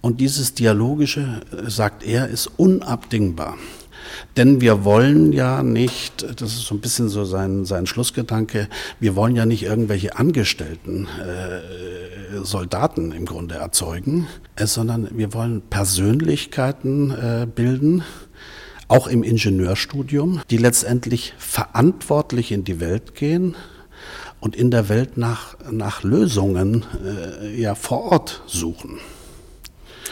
[0.00, 3.58] Und dieses Dialogische, äh, sagt er, ist unabdingbar.
[4.36, 8.68] Denn wir wollen ja nicht, das ist so ein bisschen so sein, sein Schlussgedanke,
[8.98, 15.62] wir wollen ja nicht irgendwelche Angestellten, äh, Soldaten im Grunde erzeugen, äh, sondern wir wollen
[15.62, 18.04] Persönlichkeiten äh, bilden,
[18.88, 23.54] auch im Ingenieurstudium, die letztendlich verantwortlich in die Welt gehen
[24.40, 28.98] und in der Welt nach, nach Lösungen äh, ja vor Ort suchen.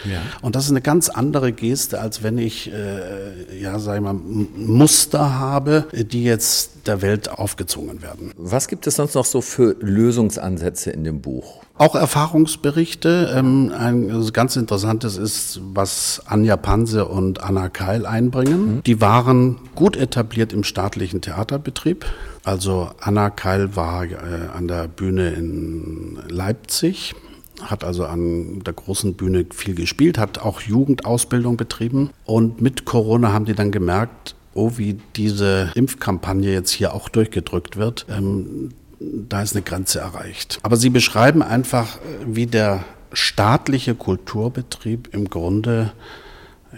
[0.05, 0.21] Ja.
[0.43, 4.15] Und das ist eine ganz andere Geste, als wenn ich, äh, ja, sag ich mal,
[4.15, 8.33] Muster habe, die jetzt der Welt aufgezwungen werden.
[8.37, 11.63] Was gibt es sonst noch so für Lösungsansätze in dem Buch?
[11.77, 13.33] Auch Erfahrungsberichte.
[13.37, 18.77] Ähm, ein ganz interessantes ist, was Anja Panse und Anna Keil einbringen.
[18.77, 18.83] Mhm.
[18.85, 22.07] Die waren gut etabliert im staatlichen Theaterbetrieb.
[22.43, 24.17] Also Anna Keil war äh,
[24.57, 27.15] an der Bühne in Leipzig
[27.63, 32.11] hat also an der großen Bühne viel gespielt, hat auch Jugendausbildung betrieben.
[32.25, 37.77] Und mit Corona haben die dann gemerkt, oh, wie diese Impfkampagne jetzt hier auch durchgedrückt
[37.77, 38.07] wird.
[38.09, 40.59] Ähm, da ist eine Grenze erreicht.
[40.63, 45.93] Aber sie beschreiben einfach, wie der staatliche Kulturbetrieb im Grunde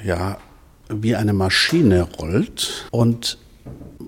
[0.05, 0.39] ja
[0.89, 3.39] wie eine Maschine rollt und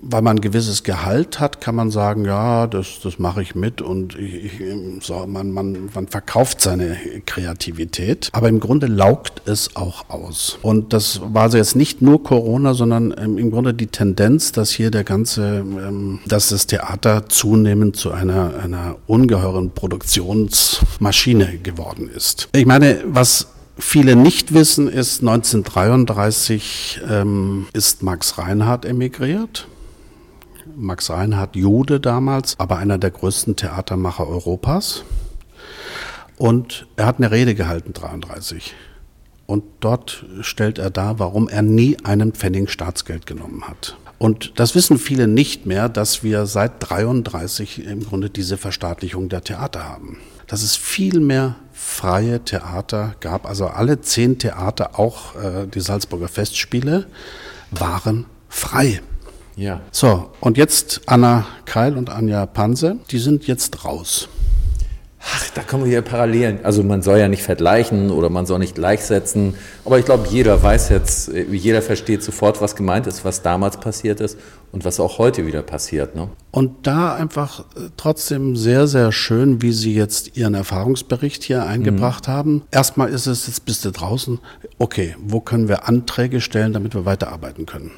[0.01, 3.81] weil man ein gewisses Gehalt hat, kann man sagen, ja, das, das mache ich mit
[3.81, 4.61] und ich, ich,
[5.01, 8.29] so, man, man, man verkauft seine Kreativität.
[8.31, 10.57] Aber im Grunde laugt es auch aus.
[10.61, 14.91] Und das war also jetzt nicht nur Corona, sondern im Grunde die Tendenz, dass hier
[14.91, 22.49] der ganze, ähm, dass das Theater zunehmend zu einer, einer ungeheuren Produktionsmaschine geworden ist.
[22.53, 29.67] Ich meine, was viele nicht wissen, ist 1933 ähm, ist Max Reinhardt emigriert.
[30.75, 35.03] Max Reinhardt Jude damals, aber einer der größten Theatermacher Europas.
[36.37, 38.73] Und er hat eine Rede gehalten, 33.
[39.45, 43.97] Und dort stellt er dar, warum er nie einen Pfennig Staatsgeld genommen hat.
[44.17, 49.43] Und das wissen viele nicht mehr, dass wir seit 33 im Grunde diese Verstaatlichung der
[49.43, 50.17] Theater haben.
[50.47, 53.45] Dass es viel mehr freie Theater gab.
[53.45, 57.05] Also alle zehn Theater, auch äh, die Salzburger Festspiele,
[57.71, 59.01] waren frei.
[59.55, 59.81] Ja.
[59.91, 64.29] So, und jetzt Anna Keil und Anja Panse, die sind jetzt raus.
[65.25, 66.59] Ach, da kommen wir hier Parallelen.
[66.63, 69.55] Also man soll ja nicht vergleichen oder man soll nicht gleichsetzen.
[69.85, 74.19] Aber ich glaube, jeder weiß jetzt, jeder versteht sofort, was gemeint ist, was damals passiert
[74.19, 74.37] ist
[74.73, 76.15] und was auch heute wieder passiert.
[76.15, 76.27] Ne?
[76.51, 82.27] Und da einfach äh, trotzdem sehr, sehr schön, wie Sie jetzt Ihren Erfahrungsbericht hier eingebracht
[82.27, 82.31] mhm.
[82.31, 82.61] haben.
[82.71, 84.39] Erstmal ist es, jetzt bist du draußen,
[84.77, 87.91] okay, wo können wir Anträge stellen, damit wir weiterarbeiten können?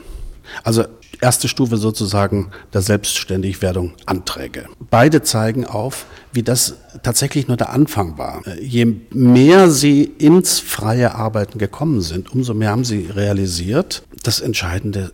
[0.64, 0.86] Also
[1.22, 4.66] erste Stufe sozusagen der Selbstständigwerdung Anträge.
[4.90, 8.42] Beide zeigen auf, wie das tatsächlich nur der Anfang war.
[8.60, 15.12] Je mehr sie ins freie Arbeiten gekommen sind, umso mehr haben sie realisiert, das Entscheidende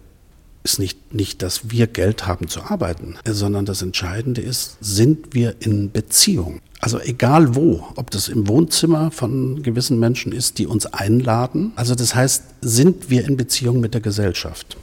[0.64, 5.56] ist nicht, nicht, dass wir Geld haben zu arbeiten, sondern das Entscheidende ist, sind wir
[5.60, 6.62] in Beziehung?
[6.80, 11.74] Also egal wo, ob das im Wohnzimmer von gewissen Menschen ist, die uns einladen.
[11.76, 14.78] Also das heißt, sind wir in Beziehung mit der Gesellschaft?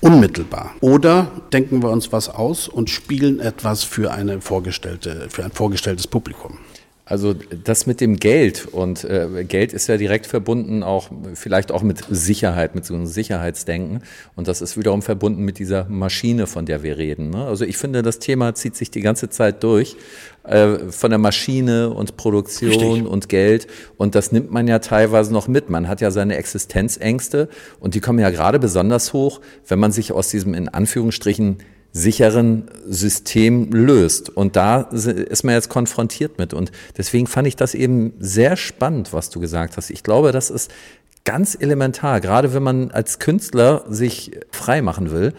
[0.00, 0.74] Unmittelbar.
[0.80, 6.06] Oder denken wir uns was aus und spielen etwas für, eine vorgestellte, für ein vorgestelltes
[6.06, 6.58] Publikum.
[7.08, 11.82] Also das mit dem Geld und äh, Geld ist ja direkt verbunden auch vielleicht auch
[11.82, 14.02] mit Sicherheit, mit so einem Sicherheitsdenken
[14.36, 17.30] und das ist wiederum verbunden mit dieser Maschine, von der wir reden.
[17.30, 17.46] Ne?
[17.46, 19.96] Also ich finde, das Thema zieht sich die ganze Zeit durch
[20.42, 23.06] äh, von der Maschine und Produktion Richtig.
[23.06, 25.70] und Geld und das nimmt man ja teilweise noch mit.
[25.70, 27.48] Man hat ja seine Existenzängste
[27.80, 31.56] und die kommen ja gerade besonders hoch, wenn man sich aus diesem in Anführungsstrichen
[31.92, 34.30] sicheren System löst.
[34.30, 36.54] Und da ist man jetzt konfrontiert mit.
[36.54, 39.90] Und deswegen fand ich das eben sehr spannend, was du gesagt hast.
[39.90, 40.70] Ich glaube, das ist
[41.24, 45.34] ganz elementar, gerade wenn man als Künstler sich frei machen will,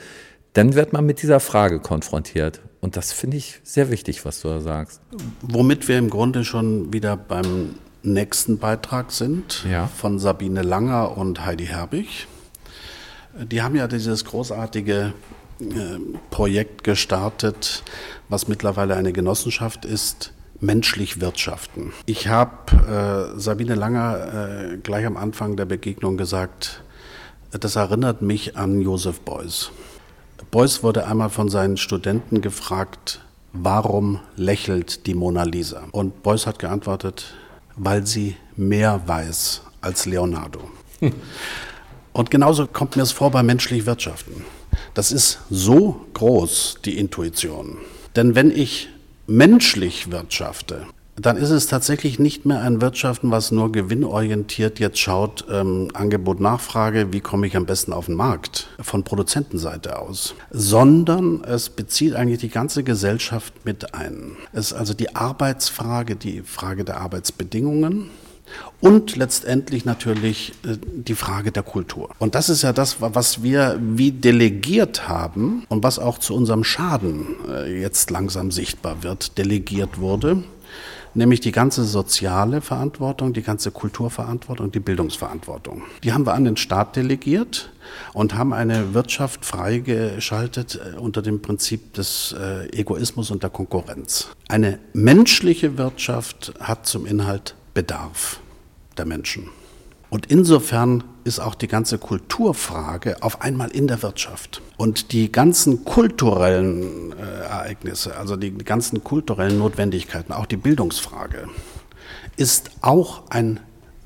[0.53, 2.61] dann wird man mit dieser Frage konfrontiert.
[2.81, 5.01] Und das finde ich sehr wichtig, was du da sagst.
[5.41, 9.87] Womit wir im Grunde schon wieder beim nächsten Beitrag sind, ja.
[9.87, 12.27] von Sabine Langer und Heidi Herbig.
[13.37, 15.13] Die haben ja dieses großartige
[16.29, 17.83] Projekt gestartet,
[18.29, 21.93] was mittlerweile eine Genossenschaft ist, menschlich wirtschaften.
[22.05, 26.83] Ich habe äh, Sabine Langer äh, gleich am Anfang der Begegnung gesagt,
[27.51, 29.71] das erinnert mich an Josef Beuys.
[30.51, 33.21] Beuys wurde einmal von seinen Studenten gefragt,
[33.53, 35.83] warum lächelt die Mona Lisa?
[35.91, 37.33] Und Beuys hat geantwortet,
[37.75, 40.59] weil sie mehr weiß als Leonardo.
[42.13, 44.43] Und genauso kommt mir es vor bei menschlich Wirtschaften.
[44.93, 47.77] Das ist so groß, die Intuition.
[48.15, 48.89] Denn wenn ich
[49.27, 50.85] menschlich wirtschafte,
[51.21, 56.39] dann ist es tatsächlich nicht mehr ein Wirtschaften, was nur gewinnorientiert jetzt schaut, ähm, Angebot,
[56.39, 62.15] Nachfrage, wie komme ich am besten auf den Markt von Produzentenseite aus, sondern es bezieht
[62.15, 64.37] eigentlich die ganze Gesellschaft mit ein.
[64.53, 68.09] Es ist also die Arbeitsfrage, die Frage der Arbeitsbedingungen,
[68.81, 72.09] Und letztendlich natürlich äh, die Frage der Kultur.
[72.19, 76.63] Und das ist ja das, was wir wie delegiert haben und was auch zu unserem
[76.63, 80.43] Schaden äh, jetzt langsam sichtbar wird, delegiert wurde
[81.15, 85.81] nämlich die ganze soziale Verantwortung, die ganze Kulturverantwortung, die Bildungsverantwortung.
[86.03, 87.71] Die haben wir an den Staat delegiert
[88.13, 92.35] und haben eine Wirtschaft freigeschaltet äh, unter dem Prinzip des
[92.71, 94.29] Egoismus und der Konkurrenz.
[94.47, 98.41] Eine menschliche Wirtschaft hat zum Inhalt Bedarf
[98.97, 99.49] der Menschen.
[100.09, 104.61] Und insofern ist auch die ganze Kulturfrage auf einmal in der Wirtschaft.
[104.75, 111.47] Und die ganzen kulturellen äh, Ereignisse, also die ganzen kulturellen Notwendigkeiten, auch die Bildungsfrage,
[112.35, 113.61] ist auch ein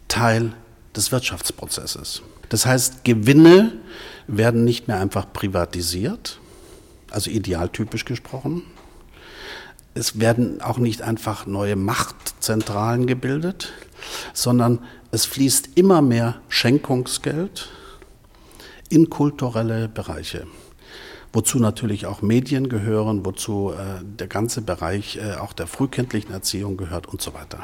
[0.07, 0.53] Teil
[0.95, 2.21] des Wirtschaftsprozesses.
[2.49, 3.71] Das heißt, Gewinne
[4.27, 6.39] werden nicht mehr einfach privatisiert,
[7.09, 8.61] also idealtypisch gesprochen.
[9.95, 13.73] Es werden auch nicht einfach neue Machtzentralen gebildet,
[14.33, 14.79] sondern
[15.11, 17.69] es fließt immer mehr Schenkungsgeld
[18.89, 20.47] in kulturelle Bereiche,
[21.31, 26.77] wozu natürlich auch Medien gehören, wozu äh, der ganze Bereich äh, auch der frühkindlichen Erziehung
[26.77, 27.59] gehört und so weiter.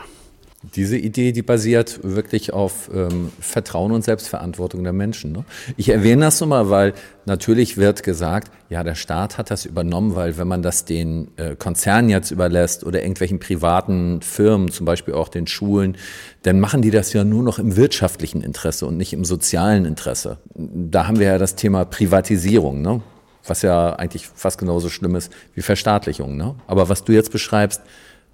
[0.62, 5.32] Diese Idee, die basiert wirklich auf ähm, Vertrauen und Selbstverantwortung der Menschen.
[5.32, 5.46] Ne?
[5.78, 6.94] Ich erwähne das nur mal, weil
[7.26, 11.56] natürlich wird gesagt, ja, der Staat hat das übernommen, weil wenn man das den äh,
[11.56, 15.96] Konzernen jetzt überlässt oder irgendwelchen privaten Firmen, zum Beispiel auch den Schulen,
[16.44, 20.40] dann machen die das ja nur noch im wirtschaftlichen Interesse und nicht im sozialen Interesse.
[20.56, 23.02] Da haben wir ja das Thema Privatisierung, ne?
[23.48, 26.36] was ja eigentlich fast genauso schlimm ist wie Verstaatlichung.
[26.36, 26.56] Ne?
[26.68, 27.82] Aber was du jetzt beschreibst,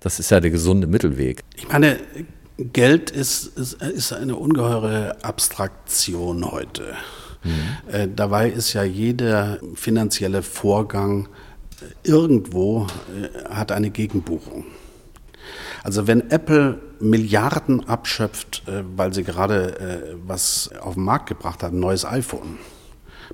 [0.06, 1.44] das ist ja der gesunde Mittelweg.
[1.56, 1.98] Ich meine,
[2.60, 6.94] Geld ist, ist, ist eine ungeheure Abstraktion heute.
[7.44, 7.92] Mhm.
[7.92, 11.28] Äh, dabei ist ja jeder finanzielle Vorgang
[12.04, 14.66] irgendwo äh, hat eine Gegenbuchung.
[15.84, 21.64] Also wenn Apple Milliarden abschöpft, äh, weil sie gerade äh, was auf den Markt gebracht
[21.64, 22.60] hat, ein neues iPhone,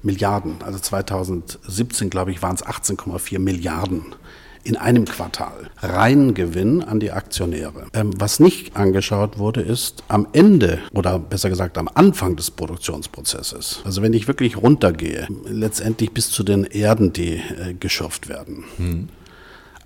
[0.04, 4.16] Milliarden, also 2017 glaube ich waren es 18,4 Milliarden
[4.64, 7.88] in einem Quartal reinen Gewinn an die Aktionäre.
[7.94, 13.82] Ähm, was nicht angeschaut wurde, ist am Ende oder besser gesagt am Anfang des Produktionsprozesses.
[13.84, 18.66] Also wenn ich wirklich runtergehe, letztendlich bis zu den Erden, die äh, geschürft werden.
[18.78, 19.10] Hm.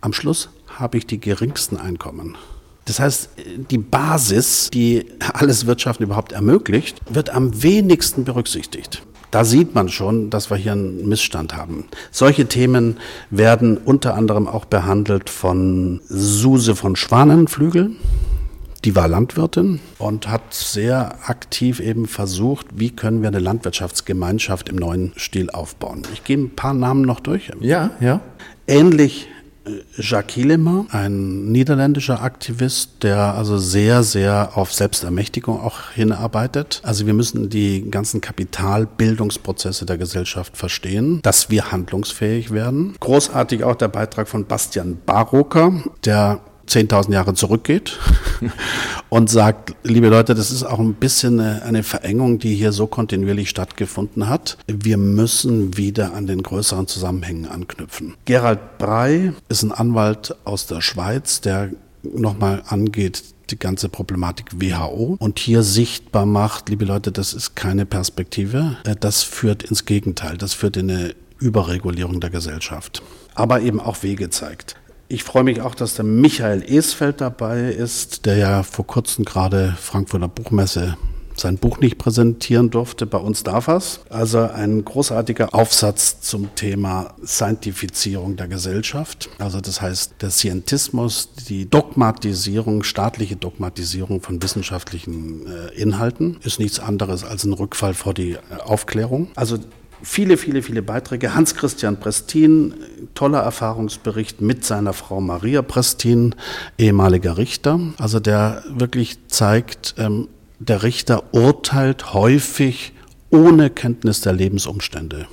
[0.01, 2.37] Am Schluss habe ich die geringsten Einkommen.
[2.85, 3.29] Das heißt,
[3.71, 9.01] die Basis, die alles Wirtschaften überhaupt ermöglicht, wird am wenigsten berücksichtigt.
[9.35, 11.83] Da sieht man schon, dass wir hier einen Missstand haben.
[12.09, 12.95] Solche Themen
[13.29, 17.91] werden unter anderem auch behandelt von Suse von Schwanenflügel.
[18.85, 24.77] Die war Landwirtin und hat sehr aktiv eben versucht, wie können wir eine Landwirtschaftsgemeinschaft im
[24.77, 26.03] neuen Stil aufbauen.
[26.13, 27.51] Ich gehe ein paar Namen noch durch.
[27.59, 28.21] Ja, ja.
[28.67, 29.27] Ähnlich
[29.97, 36.81] Jacques Hillemer, ein niederländischer Aktivist, der also sehr, sehr auf Selbstermächtigung auch hinarbeitet.
[36.83, 42.95] Also wir müssen die ganzen Kapitalbildungsprozesse der Gesellschaft verstehen, dass wir handlungsfähig werden.
[42.99, 45.73] Großartig auch der Beitrag von Bastian Barocker,
[46.03, 47.99] der 10.000 Jahre zurückgeht
[49.09, 53.49] und sagt, liebe Leute, das ist auch ein bisschen eine, Verengung, die hier so kontinuierlich
[53.49, 54.57] stattgefunden hat.
[54.67, 58.15] Wir müssen wieder an den größeren Zusammenhängen anknüpfen.
[58.25, 61.71] Gerald Brey ist ein Anwalt aus der Schweiz, der
[62.03, 67.85] nochmal angeht, die ganze Problematik WHO und hier sichtbar macht, liebe Leute, das ist keine
[67.85, 68.77] Perspektive.
[68.85, 70.37] Äh, das führt ins Gegenteil.
[70.37, 73.03] Das führt in eine Überregulierung der Gesellschaft.
[73.33, 74.75] Aber eben auch Wege zeigt.
[75.07, 79.75] Ich freue mich auch, dass der Michael Esfeld dabei ist, der ja vor kurzem gerade
[79.79, 80.97] Frankfurter Buchmesse
[81.37, 83.05] sein Buch nicht präsentieren durfte.
[83.05, 83.81] Bei uns darf er.
[84.09, 89.29] Also ein großartiger Aufsatz zum Thema Scientifizierung der Gesellschaft.
[89.37, 96.79] Also das heißt, der Scientismus, die Dogmatisierung, staatliche Dogmatisierung von wissenschaftlichen äh, Inhalten ist nichts
[96.79, 99.27] anderes als ein Rückfall vor die äh, Aufklärung.
[99.35, 99.57] Also
[100.05, 101.33] viele, viele, viele Beiträge.
[101.33, 102.75] Hans-Christian Prestin,
[103.15, 106.35] toller Erfahrungsbericht mit seiner Frau Maria Prestin,
[106.77, 107.79] ehemaliger Richter.
[107.97, 112.93] Also der wirklich zeigt, ähm, der Richter urteilt häufig
[113.31, 115.27] ohne Kenntnis der Lebensumstände.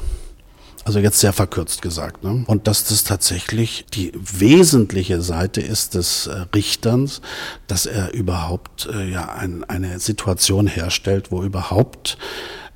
[0.84, 2.24] Also jetzt sehr verkürzt gesagt.
[2.24, 2.44] Ne?
[2.46, 7.20] Und dass das tatsächlich die wesentliche Seite ist des äh, Richterns,
[7.66, 12.18] dass er überhaupt äh, ja ein, eine Situation herstellt, wo überhaupt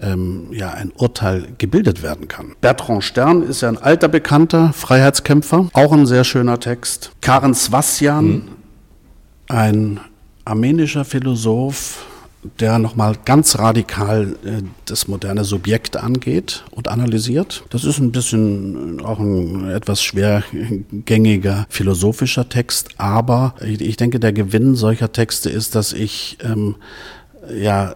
[0.01, 2.55] ähm, ja ein Urteil gebildet werden kann.
[2.61, 7.11] Bertrand Stern ist ja ein alter Bekannter, Freiheitskämpfer, auch ein sehr schöner Text.
[7.20, 8.49] Karen Swassian, mhm.
[9.49, 10.01] ein
[10.45, 12.05] armenischer Philosoph,
[12.61, 17.64] der nochmal ganz radikal äh, das moderne Subjekt angeht und analysiert.
[17.70, 24.74] Das ist ein bisschen auch ein etwas schwergängiger philosophischer Text, aber ich, denke, der Gewinn
[24.74, 26.76] solcher Texte ist, dass ich ähm,
[27.55, 27.94] ja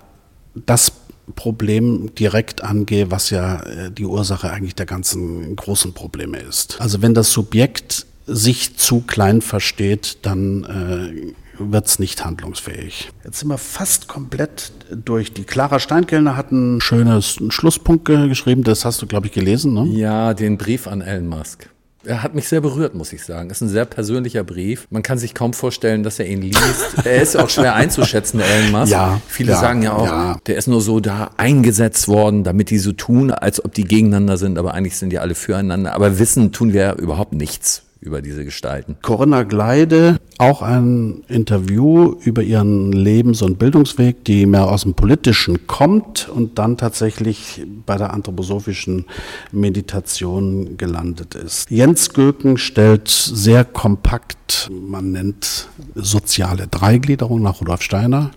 [0.54, 0.92] das
[1.36, 6.80] Problem direkt angehe, was ja äh, die Ursache eigentlich der ganzen großen Probleme ist.
[6.80, 13.10] Also wenn das Subjekt sich zu klein versteht, dann äh, wird es nicht handlungsfähig.
[13.24, 15.32] Jetzt sind wir fast komplett durch.
[15.32, 19.74] Die Clara Steinkellner hat einen schönen Schlusspunkt geschrieben, das hast du, glaube ich, gelesen.
[19.74, 19.86] Ne?
[19.86, 21.68] Ja, den Brief an Elon Musk.
[22.02, 23.50] Er hat mich sehr berührt, muss ich sagen.
[23.50, 24.86] Es ist ein sehr persönlicher Brief.
[24.88, 26.64] Man kann sich kaum vorstellen, dass er ihn liest.
[27.04, 28.90] er ist auch schwer einzuschätzen, der Elon Musk.
[28.90, 30.36] Ja, Viele ja, sagen ja auch, ja.
[30.46, 34.38] der ist nur so da eingesetzt worden, damit die so tun, als ob die gegeneinander
[34.38, 35.92] sind, aber eigentlich sind die alle füreinander.
[35.92, 38.96] Aber wissen tun wir überhaupt nichts über diese Gestalten.
[39.02, 45.66] Corinna Gleide, auch ein Interview über ihren Lebens- und Bildungsweg, die mehr aus dem Politischen
[45.66, 49.04] kommt und dann tatsächlich bei der anthroposophischen
[49.52, 51.70] Meditation gelandet ist.
[51.70, 58.30] Jens Göken stellt sehr kompakt, man nennt soziale Dreigliederung nach Rudolf Steiner,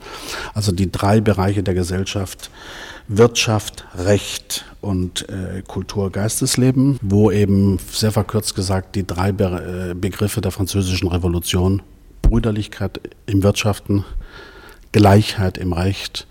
[0.54, 2.52] also die drei Bereiche der Gesellschaft,
[3.08, 9.94] Wirtschaft, Recht und äh, Kultur, Geistesleben, wo eben sehr verkürzt gesagt die drei Be äh,
[9.94, 11.82] Begriffe der französischen Revolution,
[12.22, 14.06] Brüderlichkeit im Wirtschaften,
[14.92, 16.28] Gleichheit im Recht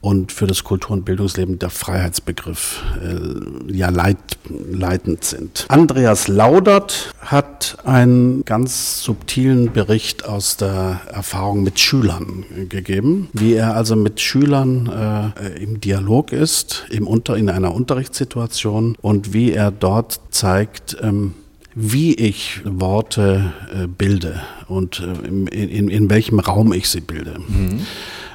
[0.00, 4.16] und für das Kultur- und Bildungsleben der Freiheitsbegriff äh, ja leit,
[4.48, 5.66] leitend sind.
[5.68, 13.76] Andreas Laudert hat einen ganz subtilen Bericht aus der Erfahrung mit Schülern gegeben, wie er
[13.76, 19.70] also mit Schülern äh, im Dialog ist, im Unter, in einer Unterrichtssituation und wie er
[19.70, 21.34] dort zeigt, ähm,
[21.74, 27.38] wie ich Worte äh, bilde und äh, in, in, in welchem Raum ich sie bilde.
[27.46, 27.80] Mhm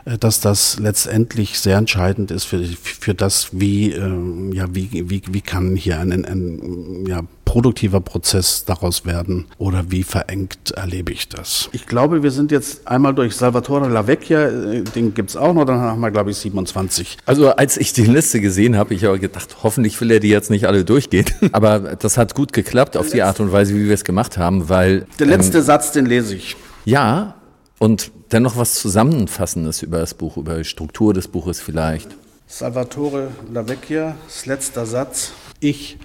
[0.05, 5.41] dass das letztendlich sehr entscheidend ist für, für das, wie, äh, ja, wie, wie, wie
[5.41, 11.29] kann hier ein, ein, ein ja, produktiver Prozess daraus werden oder wie verengt erlebe ich
[11.29, 11.69] das.
[11.71, 15.65] Ich glaube, wir sind jetzt einmal durch Salvatore La Vecchia, äh, den gibt's auch noch,
[15.65, 17.17] dann haben wir, glaube ich, 27.
[17.25, 20.51] Also als ich die Liste gesehen habe, ich habe gedacht, hoffentlich will er die jetzt
[20.51, 21.25] nicht alle durchgehen.
[21.51, 24.69] Aber das hat gut geklappt auf die Art und Weise, wie wir es gemacht haben,
[24.69, 25.07] weil...
[25.17, 26.55] Der letzte ähm, Satz, den lese ich.
[26.85, 27.35] Ja,
[27.79, 32.09] und dennoch was Zusammenfassendes über das Buch, über die Struktur des Buches vielleicht.
[32.47, 35.31] Salvatore La Vecchia, letzter Satz.
[35.61, 35.97] Ich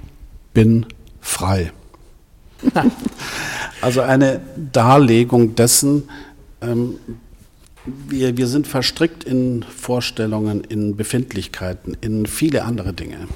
[0.54, 0.86] bin
[1.20, 1.72] frei.
[3.80, 4.40] also eine
[4.72, 6.08] Darlegung dessen,
[6.60, 7.00] ähm,
[7.84, 13.26] wir, wir sind verstrickt in Vorstellungen, in Befindlichkeiten, in viele andere Dinge.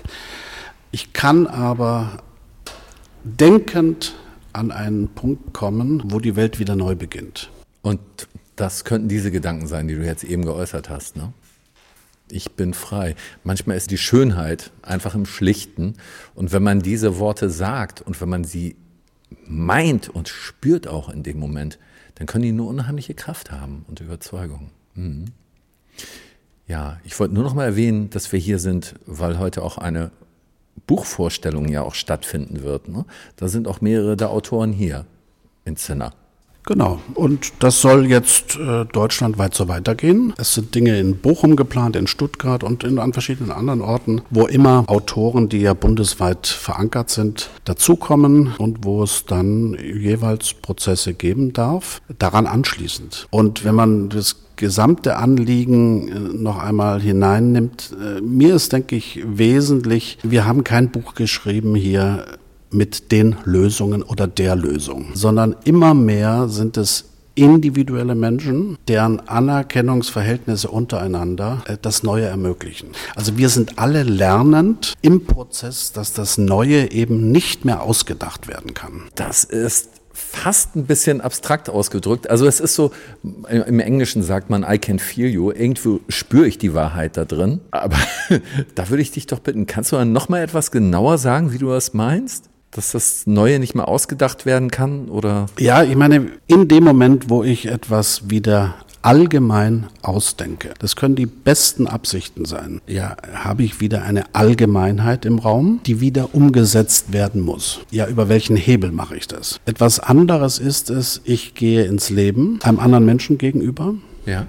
[0.93, 2.23] Ich kann aber
[3.25, 4.15] denkend
[4.53, 7.51] an einen Punkt kommen, wo die Welt wieder neu beginnt.
[7.83, 7.99] Und
[8.57, 11.17] das könnten diese Gedanken sein, die du jetzt eben geäußert hast.
[11.17, 11.33] Ne?
[12.31, 13.15] Ich bin frei.
[13.43, 15.95] Manchmal ist die Schönheit einfach im Schlichten.
[16.35, 18.77] Und wenn man diese Worte sagt und wenn man sie
[19.47, 21.79] meint und spürt auch in dem Moment,
[22.15, 24.71] dann können die eine unheimliche Kraft haben und Überzeugung.
[24.95, 25.27] Mhm.
[26.67, 30.11] Ja, ich wollte nur noch mal erwähnen, dass wir hier sind, weil heute auch eine
[30.87, 32.89] Buchvorstellung ja auch stattfinden wird.
[32.89, 33.05] Ne?
[33.37, 35.05] Da sind auch mehrere der Autoren hier
[35.65, 36.15] in Zinner.
[36.67, 37.01] Genau.
[37.15, 40.33] Und das soll jetzt äh, deutschlandweit so weitergehen.
[40.39, 44.47] Es sind Dinge in Bochum geplant, in Stuttgart und in, an verschiedenen anderen Orten, wo
[44.47, 51.53] immer Autoren, die ja bundesweit verankert sind, dazukommen und wo es dann jeweils Prozesse geben
[51.53, 53.27] darf, daran anschließend.
[53.31, 59.23] Und wenn man das gesamte Anliegen äh, noch einmal hineinnimmt, äh, mir ist, denke ich,
[59.27, 62.25] wesentlich, wir haben kein Buch geschrieben hier,
[62.75, 67.05] mit den Lösungen oder der Lösung, sondern immer mehr sind es
[67.35, 72.91] individuelle Menschen, deren Anerkennungsverhältnisse untereinander äh, das Neue ermöglichen.
[73.17, 78.75] Also wir sind alle lernend im Prozess, dass das Neue eben nicht mehr ausgedacht werden
[78.75, 79.03] kann.
[79.17, 82.31] Das ist fast ein bisschen abstrakt ausgedrückt.
[82.31, 85.51] Also es ist so, im Englischen sagt man, I can feel you.
[85.51, 87.61] Irgendwo spüre ich die Wahrheit da drin.
[87.73, 87.97] Aber
[88.77, 91.69] da würde ich dich doch bitten, kannst du noch mal etwas genauer sagen, wie du
[91.69, 92.49] das meinst?
[92.75, 95.09] Dass das Neue nicht mehr ausgedacht werden kann?
[95.09, 95.47] Oder?
[95.59, 101.27] Ja, ich meine, in dem Moment, wo ich etwas wieder allgemein ausdenke, das können die
[101.27, 107.41] besten Absichten sein, ja, habe ich wieder eine Allgemeinheit im Raum, die wieder umgesetzt werden
[107.43, 107.81] muss.
[107.91, 109.61] Ja, über welchen Hebel mache ich das?
[109.67, 113.95] Etwas anderes ist es, ich gehe ins Leben einem anderen Menschen gegenüber
[114.27, 114.47] ja.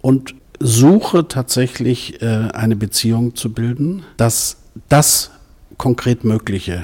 [0.00, 4.58] und suche tatsächlich äh, eine Beziehung zu bilden, dass
[4.88, 5.30] das
[5.78, 6.82] konkret Mögliche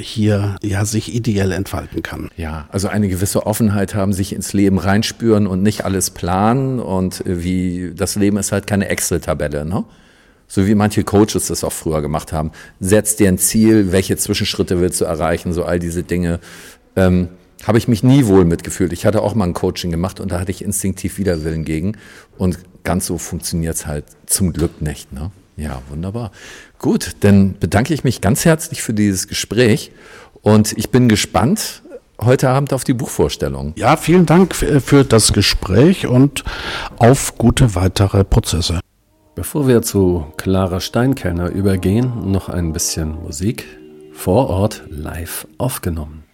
[0.00, 2.30] hier ja sich ideell entfalten kann.
[2.36, 7.22] Ja, also eine gewisse Offenheit haben, sich ins Leben reinspüren und nicht alles planen und
[7.26, 9.84] wie das Leben ist halt keine Excel-Tabelle, ne?
[10.50, 12.52] So wie manche Coaches das auch früher gemacht haben.
[12.80, 16.40] Setz dir ein Ziel, welche Zwischenschritte willst du erreichen, so all diese Dinge.
[16.96, 17.28] Ähm,
[17.66, 18.92] habe ich mich nie wohl mitgefühlt.
[18.92, 21.98] Ich hatte auch mal ein Coaching gemacht und da hatte ich instinktiv Widerwillen gegen.
[22.38, 25.12] Und ganz so funktioniert's halt zum Glück nicht.
[25.12, 25.30] Ne?
[25.56, 26.30] Ja, wunderbar.
[26.78, 29.90] Gut, dann bedanke ich mich ganz herzlich für dieses Gespräch
[30.42, 31.82] und ich bin gespannt
[32.20, 33.72] heute Abend auf die Buchvorstellung.
[33.76, 36.44] Ja, vielen Dank für das Gespräch und
[36.98, 38.80] auf gute weitere Prozesse.
[39.34, 43.66] Bevor wir zu Clara Steinkellner übergehen, noch ein bisschen Musik
[44.12, 46.27] vor Ort live aufgenommen.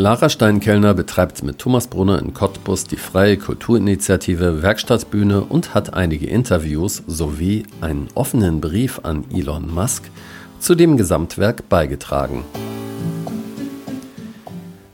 [0.00, 6.26] Lara Steinkellner betreibt mit Thomas Brunner in Cottbus die freie Kulturinitiative Werkstattbühne und hat einige
[6.28, 10.04] Interviews sowie einen offenen Brief an Elon Musk
[10.60, 12.44] zu dem Gesamtwerk beigetragen.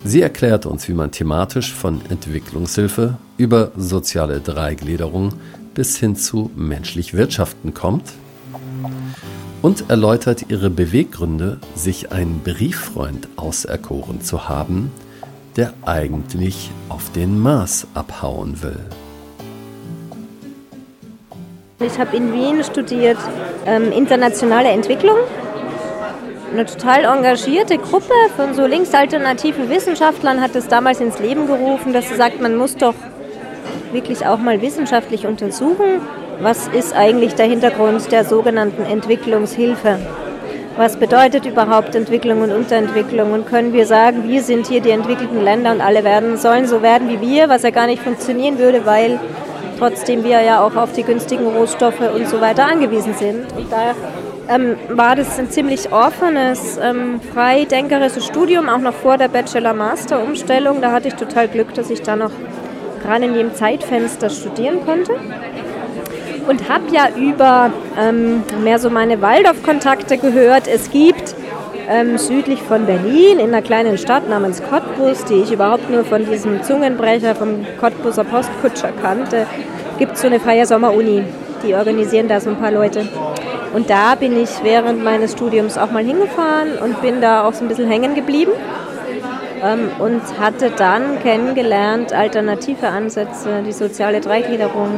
[0.02, 5.34] Sie erklärt uns, wie man thematisch von Entwicklungshilfe über soziale Dreigliederung
[5.74, 8.14] bis hin zu menschlich Wirtschaften kommt
[9.64, 14.92] und erläutert ihre Beweggründe, sich einen Brieffreund auserkoren zu haben,
[15.56, 18.78] der eigentlich auf den Mars abhauen will.
[21.80, 23.16] Ich habe in Wien studiert
[23.64, 25.16] ähm, internationale Entwicklung.
[26.52, 32.10] Eine total engagierte Gruppe von so linksalternativen Wissenschaftlern hat es damals ins Leben gerufen, dass
[32.10, 32.94] sie sagt, man muss doch
[33.92, 36.02] wirklich auch mal wissenschaftlich untersuchen,
[36.40, 39.98] was ist eigentlich der Hintergrund der sogenannten Entwicklungshilfe?
[40.76, 43.32] Was bedeutet überhaupt Entwicklung und Unterentwicklung?
[43.32, 46.82] Und können wir sagen, wir sind hier die entwickelten Länder und alle werden, sollen so
[46.82, 49.20] werden wie wir, was ja gar nicht funktionieren würde, weil
[49.78, 53.46] trotzdem wir ja auch auf die günstigen Rohstoffe und so weiter angewiesen sind.
[53.56, 53.94] Und da
[54.52, 60.80] ähm, war das ein ziemlich offenes, ähm, freidenkerisches Studium, auch noch vor der Bachelor-Master-Umstellung.
[60.80, 62.32] Da hatte ich total Glück, dass ich da noch
[63.02, 65.12] gerade in jedem Zeitfenster studieren konnte
[66.48, 71.34] und habe ja über ähm, mehr so meine Waldorf-Kontakte gehört, es gibt
[71.88, 76.24] ähm, südlich von Berlin in einer kleinen Stadt namens Cottbus, die ich überhaupt nur von
[76.24, 79.46] diesem Zungenbrecher vom Cottbuser Postkutscher kannte,
[79.98, 81.24] gibt es so eine freie Sommeruni.
[81.66, 83.08] Die organisieren da so ein paar Leute.
[83.72, 87.64] Und da bin ich während meines Studiums auch mal hingefahren und bin da auch so
[87.64, 88.52] ein bisschen hängen geblieben
[89.62, 94.90] ähm, und hatte dann kennengelernt alternative Ansätze, die soziale Dreigliederung,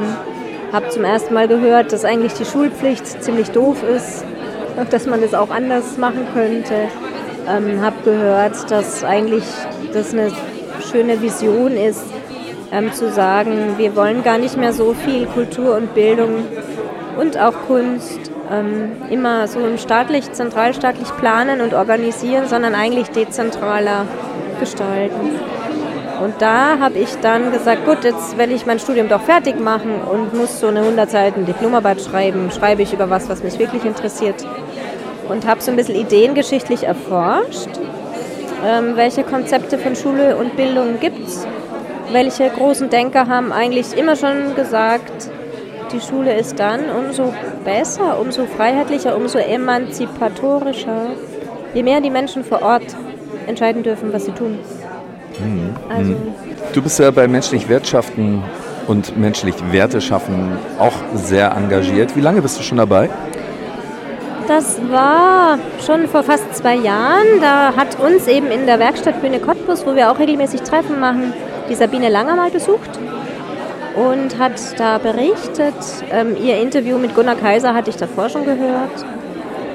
[0.72, 4.24] habe zum ersten Mal gehört, dass eigentlich die Schulpflicht ziemlich doof ist,
[4.90, 6.88] dass man das auch anders machen könnte.
[7.48, 9.44] Ähm, habe gehört, dass eigentlich
[9.92, 10.32] das eine
[10.90, 12.04] schöne Vision ist,
[12.72, 16.44] ähm, zu sagen, wir wollen gar nicht mehr so viel Kultur und Bildung
[17.18, 24.06] und auch Kunst ähm, immer so im staatlich, zentralstaatlich planen und organisieren, sondern eigentlich dezentraler
[24.60, 25.38] gestalten.
[26.22, 30.00] Und da habe ich dann gesagt, gut, jetzt will ich mein Studium doch fertig machen
[30.00, 32.50] und muss so eine 100 Seiten Diplomarbeit schreiben.
[32.50, 34.46] Schreibe ich über was, was mich wirklich interessiert.
[35.28, 37.68] Und habe so ein bisschen ideengeschichtlich erforscht,
[38.64, 41.46] ähm, welche Konzepte von Schule und Bildung gibt es.
[42.12, 45.30] Welche großen Denker haben eigentlich immer schon gesagt,
[45.92, 51.10] die Schule ist dann umso besser, umso freiheitlicher, umso emanzipatorischer,
[51.74, 52.96] je mehr die Menschen vor Ort
[53.46, 54.58] entscheiden dürfen, was sie tun.
[55.38, 55.74] Mhm.
[55.88, 56.14] Also
[56.72, 58.42] du bist ja bei menschlich Wirtschaften
[58.86, 62.16] und menschlich Werte schaffen auch sehr engagiert.
[62.16, 63.08] Wie lange bist du schon dabei?
[64.48, 67.40] Das war schon vor fast zwei Jahren.
[67.40, 71.32] Da hat uns eben in der Werkstatt Bühne Cottbus, wo wir auch regelmäßig Treffen machen,
[71.68, 73.00] die Sabine Langer mal besucht
[73.96, 75.74] und hat da berichtet.
[76.12, 79.04] Ähm, ihr Interview mit Gunnar Kaiser hatte ich davor schon gehört.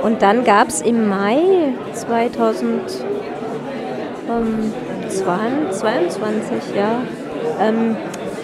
[0.04, 1.74] Und dann gab es im Mai
[5.12, 7.02] 2022, ja,
[7.60, 7.96] ähm,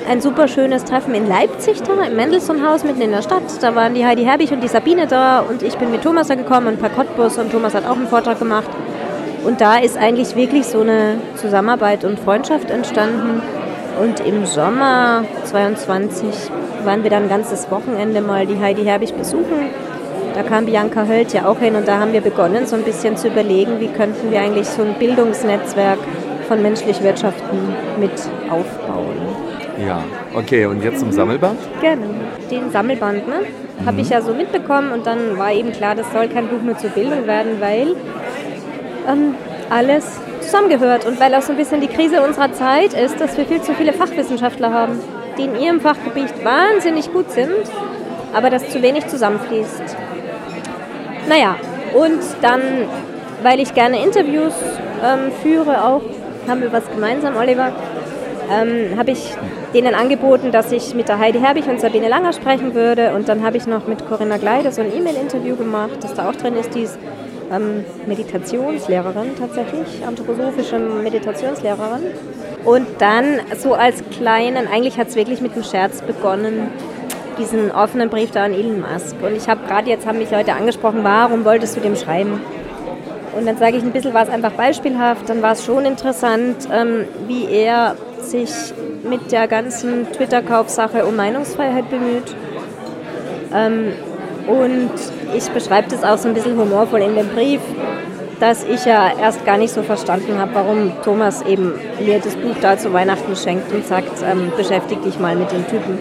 [0.09, 3.43] ein super schönes Treffen in Leipzig da, im Mendelssohn-Haus mitten in der Stadt.
[3.61, 6.36] Da waren die Heidi Herbig und die Sabine da und ich bin mit Thomas da
[6.36, 8.70] gekommen und per Cottbus und Thomas hat auch einen Vortrag gemacht.
[9.43, 13.41] Und da ist eigentlich wirklich so eine Zusammenarbeit und Freundschaft entstanden.
[14.01, 16.51] Und im Sommer 22
[16.84, 19.70] waren wir dann ein ganzes Wochenende mal die Heidi Herbig besuchen.
[20.34, 23.18] Da kam Bianca Hölt ja auch hin und da haben wir begonnen, so ein bisschen
[23.18, 25.97] zu überlegen, wie könnten wir eigentlich so ein Bildungsnetzwerk
[26.48, 27.58] von menschlich Wirtschaften
[28.00, 28.12] mit
[28.50, 29.18] aufbauen.
[29.86, 31.60] Ja, okay, und jetzt zum Sammelband?
[31.82, 32.08] Genau,
[32.50, 33.41] den Sammelband, ne?
[33.80, 33.86] Mhm.
[33.86, 36.78] Habe ich ja so mitbekommen und dann war eben klar, das soll kein Buch nur
[36.78, 37.95] zur Bildung werden, weil
[39.08, 39.36] ähm,
[39.70, 43.45] alles zusammengehört und weil auch so ein bisschen die Krise unserer Zeit ist, dass wir
[43.45, 45.00] viel zu viele Fachwissenschaftler haben,
[45.38, 47.52] die in ihrem Fachgebiet wahnsinnig gut sind,
[48.34, 49.84] aber das zu wenig zusammenfließt.
[51.30, 51.56] Naja,
[51.93, 52.62] und dann,
[53.43, 54.54] weil ich gerne Interviews
[55.06, 56.02] ähm, führe, auch
[56.48, 57.72] haben wir was gemeinsam, Oliver,
[58.52, 59.34] ähm, habe ich
[59.74, 63.14] denen angeboten, dass ich mit der Heidi Herbig und Sabine Langer sprechen würde.
[63.14, 66.36] Und dann habe ich noch mit Corinna Gleide so ein E-Mail-Interview gemacht, das da auch
[66.36, 66.74] drin ist.
[66.74, 66.98] Die ist
[67.52, 72.04] ähm, Meditationslehrerin tatsächlich, anthroposophische Meditationslehrerin.
[72.66, 76.70] Und dann so als kleinen, eigentlich hat es wirklich mit einem Scherz begonnen,
[77.38, 79.16] diesen offenen Brief da an Elon Musk.
[79.22, 82.41] Und ich habe gerade jetzt, haben mich Leute angesprochen, warum wolltest du dem schreiben?
[83.38, 86.67] Und dann sage ich ein bisschen, war es einfach beispielhaft, dann war es schon interessant,
[86.73, 88.49] ähm, wie er sich
[89.07, 92.35] mit der ganzen Twitter-Kaufsache um Meinungsfreiheit bemüht.
[93.53, 93.93] Ähm,
[94.47, 94.91] und
[95.35, 97.61] ich beschreibe das auch so ein bisschen humorvoll in dem Brief,
[98.39, 102.55] dass ich ja erst gar nicht so verstanden habe, warum Thomas eben mir das Buch
[102.61, 105.99] da zu Weihnachten schenkt und sagt, ähm, beschäftige dich mal mit dem Typen.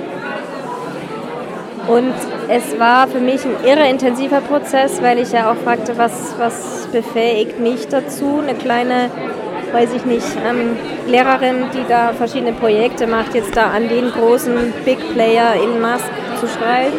[1.89, 2.14] Und
[2.49, 6.89] es war für mich ein irre intensiver Prozess, weil ich ja auch fragte, was, was
[6.91, 9.11] befähigt mich dazu, eine kleine
[9.72, 10.76] weiß ich nicht, ähm,
[11.07, 16.09] Lehrerin, die da verschiedene Projekte macht, jetzt da an den großen Big Player in Musk
[16.41, 16.99] zu schreiben.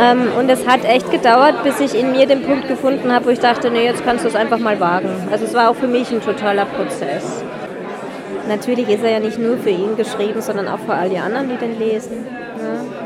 [0.00, 3.30] Ähm, und es hat echt gedauert, bis ich in mir den Punkt gefunden habe, wo
[3.30, 5.10] ich dachte, nee, jetzt kannst du es einfach mal wagen.
[5.30, 7.44] Also es war auch für mich ein totaler Prozess.
[8.48, 11.48] Natürlich ist er ja nicht nur für ihn geschrieben, sondern auch für all die anderen,
[11.48, 12.26] die den lesen.
[12.56, 12.97] Ja.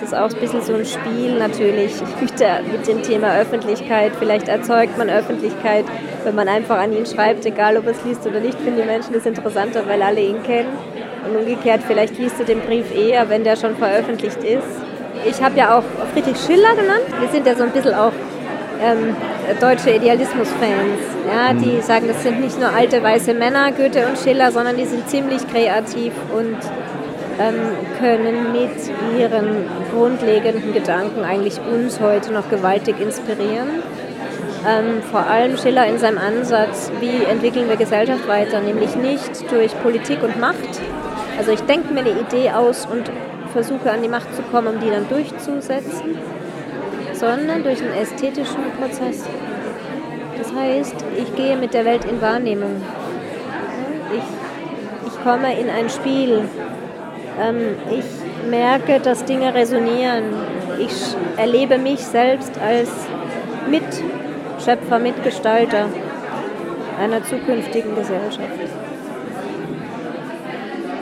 [0.00, 4.12] Es ist auch ein bisschen so ein Spiel natürlich mit, der, mit dem Thema Öffentlichkeit.
[4.16, 5.84] Vielleicht erzeugt man Öffentlichkeit
[6.28, 8.86] wenn man einfach an ihn schreibt, egal ob er es liest oder nicht, finden die
[8.86, 10.68] Menschen das interessanter, weil alle ihn kennen.
[11.26, 14.66] Und umgekehrt, vielleicht liest du den Brief eher, wenn der schon veröffentlicht ist.
[15.24, 15.82] Ich habe ja auch
[16.12, 17.04] Friedrich Schiller genannt.
[17.18, 18.12] Wir sind ja so ein bisschen auch
[18.82, 19.16] ähm,
[19.58, 21.82] deutsche Idealismus-Fans, ja, die mhm.
[21.82, 25.48] sagen, das sind nicht nur alte weiße Männer, Goethe und Schiller, sondern die sind ziemlich
[25.48, 26.58] kreativ und
[27.98, 33.82] können mit ihren grundlegenden Gedanken eigentlich uns heute noch gewaltig inspirieren
[34.66, 39.72] ähm, vor allem Schiller in seinem Ansatz, wie entwickeln wir Gesellschaft weiter, nämlich nicht durch
[39.82, 40.80] Politik und Macht.
[41.38, 43.10] Also ich denke mir eine Idee aus und
[43.52, 46.18] versuche an die Macht zu kommen, um die dann durchzusetzen,
[47.12, 49.24] sondern durch einen ästhetischen Prozess.
[50.36, 52.82] Das heißt, ich gehe mit der Welt in Wahrnehmung.
[54.14, 56.42] Ich, ich komme in ein Spiel.
[57.40, 60.24] Ähm, ich merke, dass Dinge resonieren.
[60.78, 62.90] Ich erlebe mich selbst als
[63.70, 63.82] mit
[64.64, 65.86] Schöpfer, Mitgestalter
[67.00, 68.48] einer zukünftigen Gesellschaft.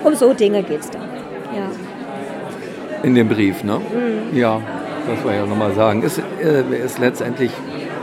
[0.04, 0.98] Um so Dinge geht es da.
[0.98, 1.70] Ja.
[3.02, 3.78] In dem Brief, ne?
[3.78, 4.36] Mhm.
[4.36, 4.60] Ja,
[5.08, 6.02] das war ja nochmal sagen.
[6.02, 7.50] Ist, äh, ist letztendlich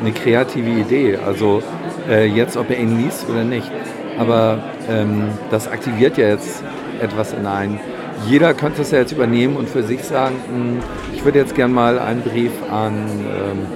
[0.01, 1.19] eine kreative Idee.
[1.25, 1.61] Also
[2.09, 3.71] äh, jetzt, ob er ihn liest oder nicht.
[4.17, 4.59] Aber
[4.89, 6.63] ähm, das aktiviert ja jetzt
[7.01, 7.79] etwas in einen.
[8.27, 10.79] Jeder könnte es ja jetzt übernehmen und für sich sagen, mh, hm,
[11.13, 13.67] ich würde jetzt gern mal einen Brief an ähm,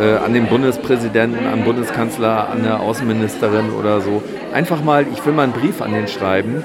[0.00, 4.22] äh, an den Bundespräsidenten, an den Bundeskanzler, an eine Außenministerin oder so.
[4.52, 6.64] Einfach mal, ich will mal einen Brief an den schreiben.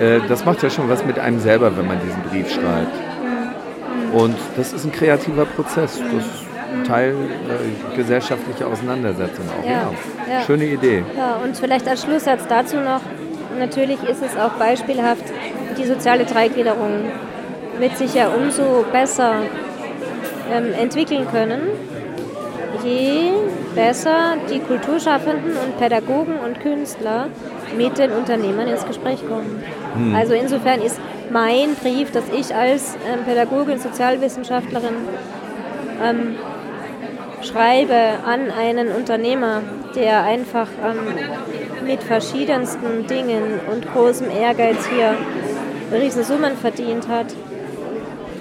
[0.00, 2.92] Äh, das macht ja schon was mit einem selber, wenn man diesen Brief schreibt.
[4.12, 5.98] Und das ist ein kreativer Prozess.
[5.98, 9.64] Das ist Teil äh, gesellschaftlicher Auseinandersetzung auch.
[9.64, 9.92] Ja, ja.
[10.28, 11.04] ja, Schöne Idee.
[11.16, 13.00] Ja, und vielleicht als Schlusssatz dazu noch,
[13.58, 15.24] natürlich ist es auch beispielhaft,
[15.78, 17.10] die soziale Dreigliederung
[17.78, 19.34] wird sich ja umso besser
[20.52, 21.62] ähm, entwickeln können,
[22.84, 23.30] je
[23.74, 27.28] besser die Kulturschaffenden und Pädagogen und Künstler
[27.76, 29.62] mit den Unternehmern ins Gespräch kommen.
[29.94, 30.14] Hm.
[30.14, 30.98] Also insofern ist
[31.30, 34.94] mein Brief, das ich als ähm, Pädagogin, Sozialwissenschaftlerin
[36.02, 36.36] ähm,
[37.42, 37.94] schreibe
[38.24, 39.62] an einen Unternehmer,
[39.94, 45.14] der einfach ähm, mit verschiedensten Dingen und großem Ehrgeiz hier
[46.00, 47.26] Riesensummen verdient hat,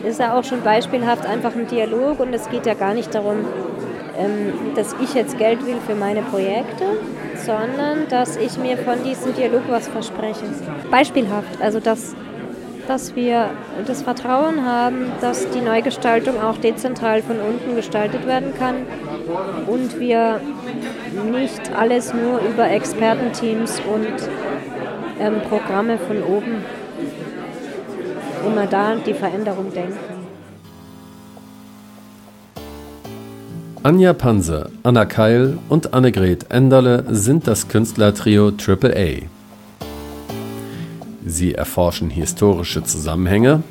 [0.04, 3.45] ist ja auch schon beispielhaft einfach ein Dialog und es geht ja gar nicht darum,
[4.18, 6.86] ähm, dass ich jetzt Geld will für meine Projekte,
[7.36, 10.45] sondern dass ich mir von diesem Dialog was verspreche.
[10.89, 12.16] Beispielhaft, also dass,
[12.88, 13.52] dass wir
[13.86, 18.76] das Vertrauen haben, dass die Neugestaltung auch dezentral von unten gestaltet werden kann
[19.68, 20.41] und wir
[21.32, 24.30] nicht alles nur über Expertenteams und
[25.20, 26.64] ähm, Programme von oben
[28.46, 29.98] immer da die Veränderung denken.
[33.84, 39.24] Anja Panse, Anna Keil und Annegret Enderle sind das Künstlertrio AAA.
[41.26, 43.64] Sie erforschen historische Zusammenhänge,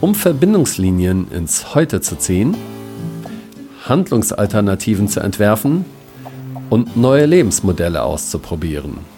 [0.00, 2.56] um Verbindungslinien ins Heute zu ziehen,
[3.84, 5.84] Handlungsalternativen zu entwerfen
[6.68, 9.11] und neue Lebensmodelle auszuprobieren.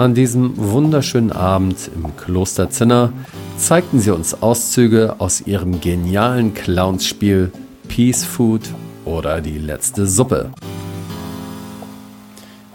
[0.00, 3.12] An diesem wunderschönen Abend im Kloster Zinner
[3.58, 7.52] zeigten sie uns Auszüge aus ihrem genialen Clownsspiel
[7.86, 8.62] Peace Food
[9.04, 10.52] oder die letzte Suppe.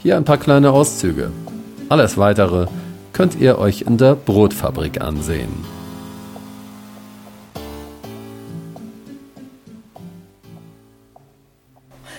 [0.03, 1.31] Hier ein paar kleine Auszüge.
[1.89, 2.67] Alles weitere
[3.11, 5.65] könnt ihr euch in der Brotfabrik ansehen.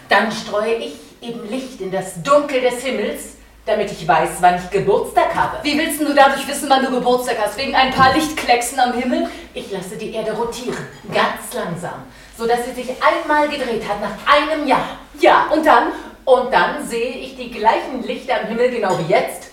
[0.09, 3.36] Dann streue ich eben Licht in das Dunkel des Himmels
[3.67, 5.59] damit ich weiß, wann ich Geburtstag habe.
[5.63, 7.59] Wie willst du dadurch wissen, wann du Geburtstag hast?
[7.59, 9.29] Wegen ein paar Lichtklecksen am Himmel?
[9.53, 12.05] Ich lasse die Erde rotieren, ganz langsam,
[12.39, 14.99] sodass sie sich einmal gedreht hat nach einem Jahr.
[15.19, 15.89] Ja, und dann?
[16.25, 19.51] Und dann sehe ich die gleichen Lichter am Himmel, genau wie jetzt.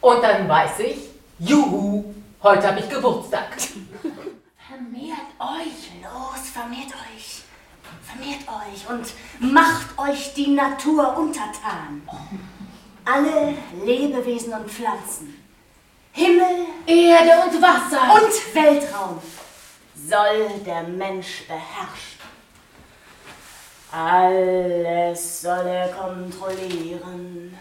[0.00, 0.96] Und dann weiß ich,
[1.38, 3.48] juhu, heute habe ich Geburtstag.
[4.68, 7.42] Vermehrt euch, los, vermehrt euch.
[8.02, 12.02] Vermehrt euch und macht euch die Natur untertan.
[13.04, 15.42] Alle Lebewesen und Pflanzen,
[16.12, 19.20] Himmel, Erde und Wasser und Weltraum
[19.94, 22.18] soll der Mensch beherrschen.
[23.90, 27.56] Alles soll er kontrollieren.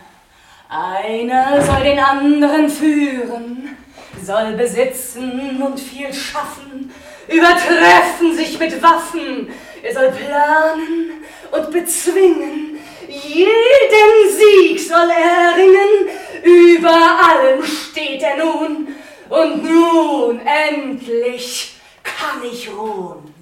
[0.69, 3.77] Einer soll den anderen führen,
[4.21, 6.91] soll besitzen und viel schaffen,
[7.29, 9.49] übertreffen sich mit Waffen.
[9.83, 12.79] Er soll planen und bezwingen.
[13.07, 16.09] Jeden Sieg soll er erringen.
[16.43, 18.87] Über allem steht er nun.
[19.29, 23.33] Und nun endlich kann ich ruhen.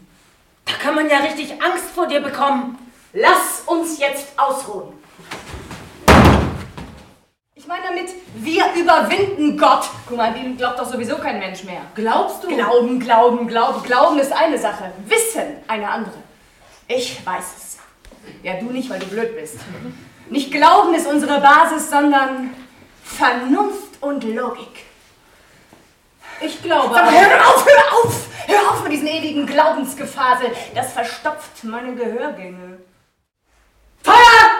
[0.65, 2.77] Da kann man ja richtig Angst vor dir bekommen.
[3.13, 4.93] Lass uns jetzt ausruhen.
[7.53, 9.89] Ich meine damit, wir überwinden Gott.
[10.07, 11.81] Guck mal, dem glaubt doch sowieso kein Mensch mehr.
[11.95, 12.47] Glaubst du?
[12.47, 13.81] Glauben, glauben, glauben.
[13.83, 14.91] Glauben ist eine Sache.
[15.07, 16.24] Wissen eine andere.
[16.87, 17.77] Ich weiß es.
[18.43, 19.57] Ja, du nicht, weil du blöd bist.
[20.29, 22.51] Nicht Glauben ist unsere Basis, sondern
[23.03, 24.85] Vernunft und Logik.
[26.41, 26.89] Ich glaube.
[26.89, 28.25] Mal, hör auf, hör auf!
[28.47, 30.51] Hör auf mit diesem ewigen Glaubensgefasel.
[30.75, 32.77] Das verstopft meine Gehörgänge.
[34.03, 34.54] Feuer!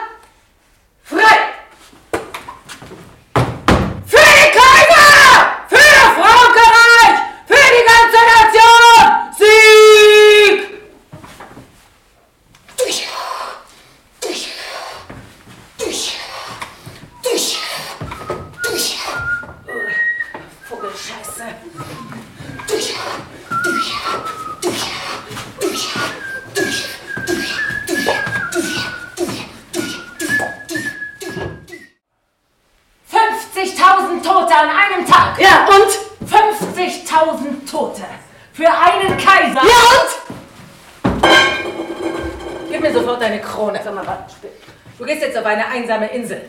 [45.86, 46.42] Einsame Insel.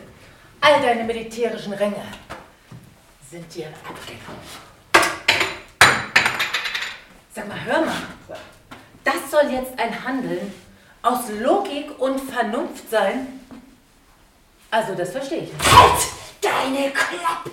[0.61, 2.01] All deine militärischen Ränge
[3.29, 4.41] sind dir abgenommen.
[7.35, 7.93] Sag mal, hör mal.
[9.03, 10.51] Das soll jetzt ein Handeln
[11.03, 13.27] aus Logik und Vernunft sein?
[14.71, 15.53] Also, das verstehe ich.
[15.53, 15.71] nicht.
[15.71, 16.07] Halt
[16.41, 17.51] deine Klappe!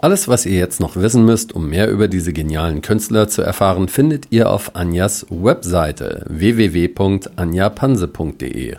[0.00, 3.88] Alles, was ihr jetzt noch wissen müsst, um mehr über diese genialen Künstler zu erfahren,
[3.88, 8.76] findet ihr auf Anjas Webseite www.anjapanse.de.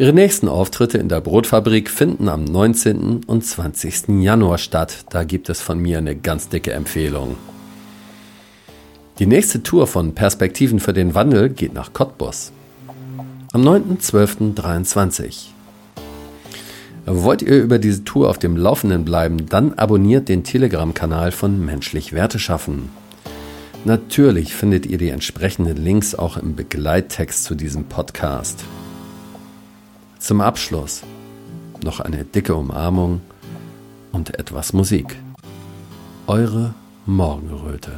[0.00, 3.24] Ihre nächsten Auftritte in der Brotfabrik finden am 19.
[3.26, 4.22] und 20.
[4.22, 5.04] Januar statt.
[5.10, 7.34] Da gibt es von mir eine ganz dicke Empfehlung.
[9.18, 12.52] Die nächste Tour von Perspektiven für den Wandel geht nach Cottbus.
[13.52, 15.48] Am 9.12.23.
[17.06, 22.12] Wollt ihr über diese Tour auf dem Laufenden bleiben, dann abonniert den Telegram-Kanal von Menschlich
[22.12, 22.90] Werte schaffen.
[23.84, 28.62] Natürlich findet ihr die entsprechenden Links auch im Begleittext zu diesem Podcast.
[30.18, 31.02] Zum Abschluss
[31.82, 33.20] noch eine dicke Umarmung
[34.12, 35.16] und etwas Musik.
[36.26, 36.74] Eure
[37.06, 37.92] Morgenröte.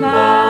[0.00, 0.43] Das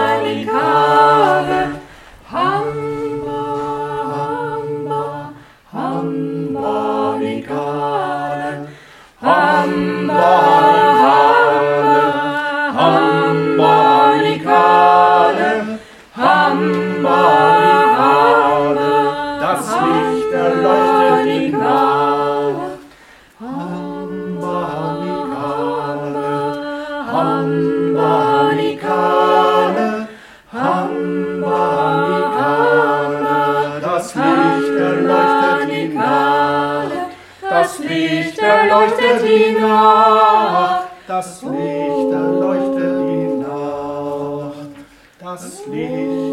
[38.98, 40.88] erleuchtet die Nacht.
[41.06, 44.54] Das Licht erleuchtet die Nacht.
[45.20, 46.23] Das Licht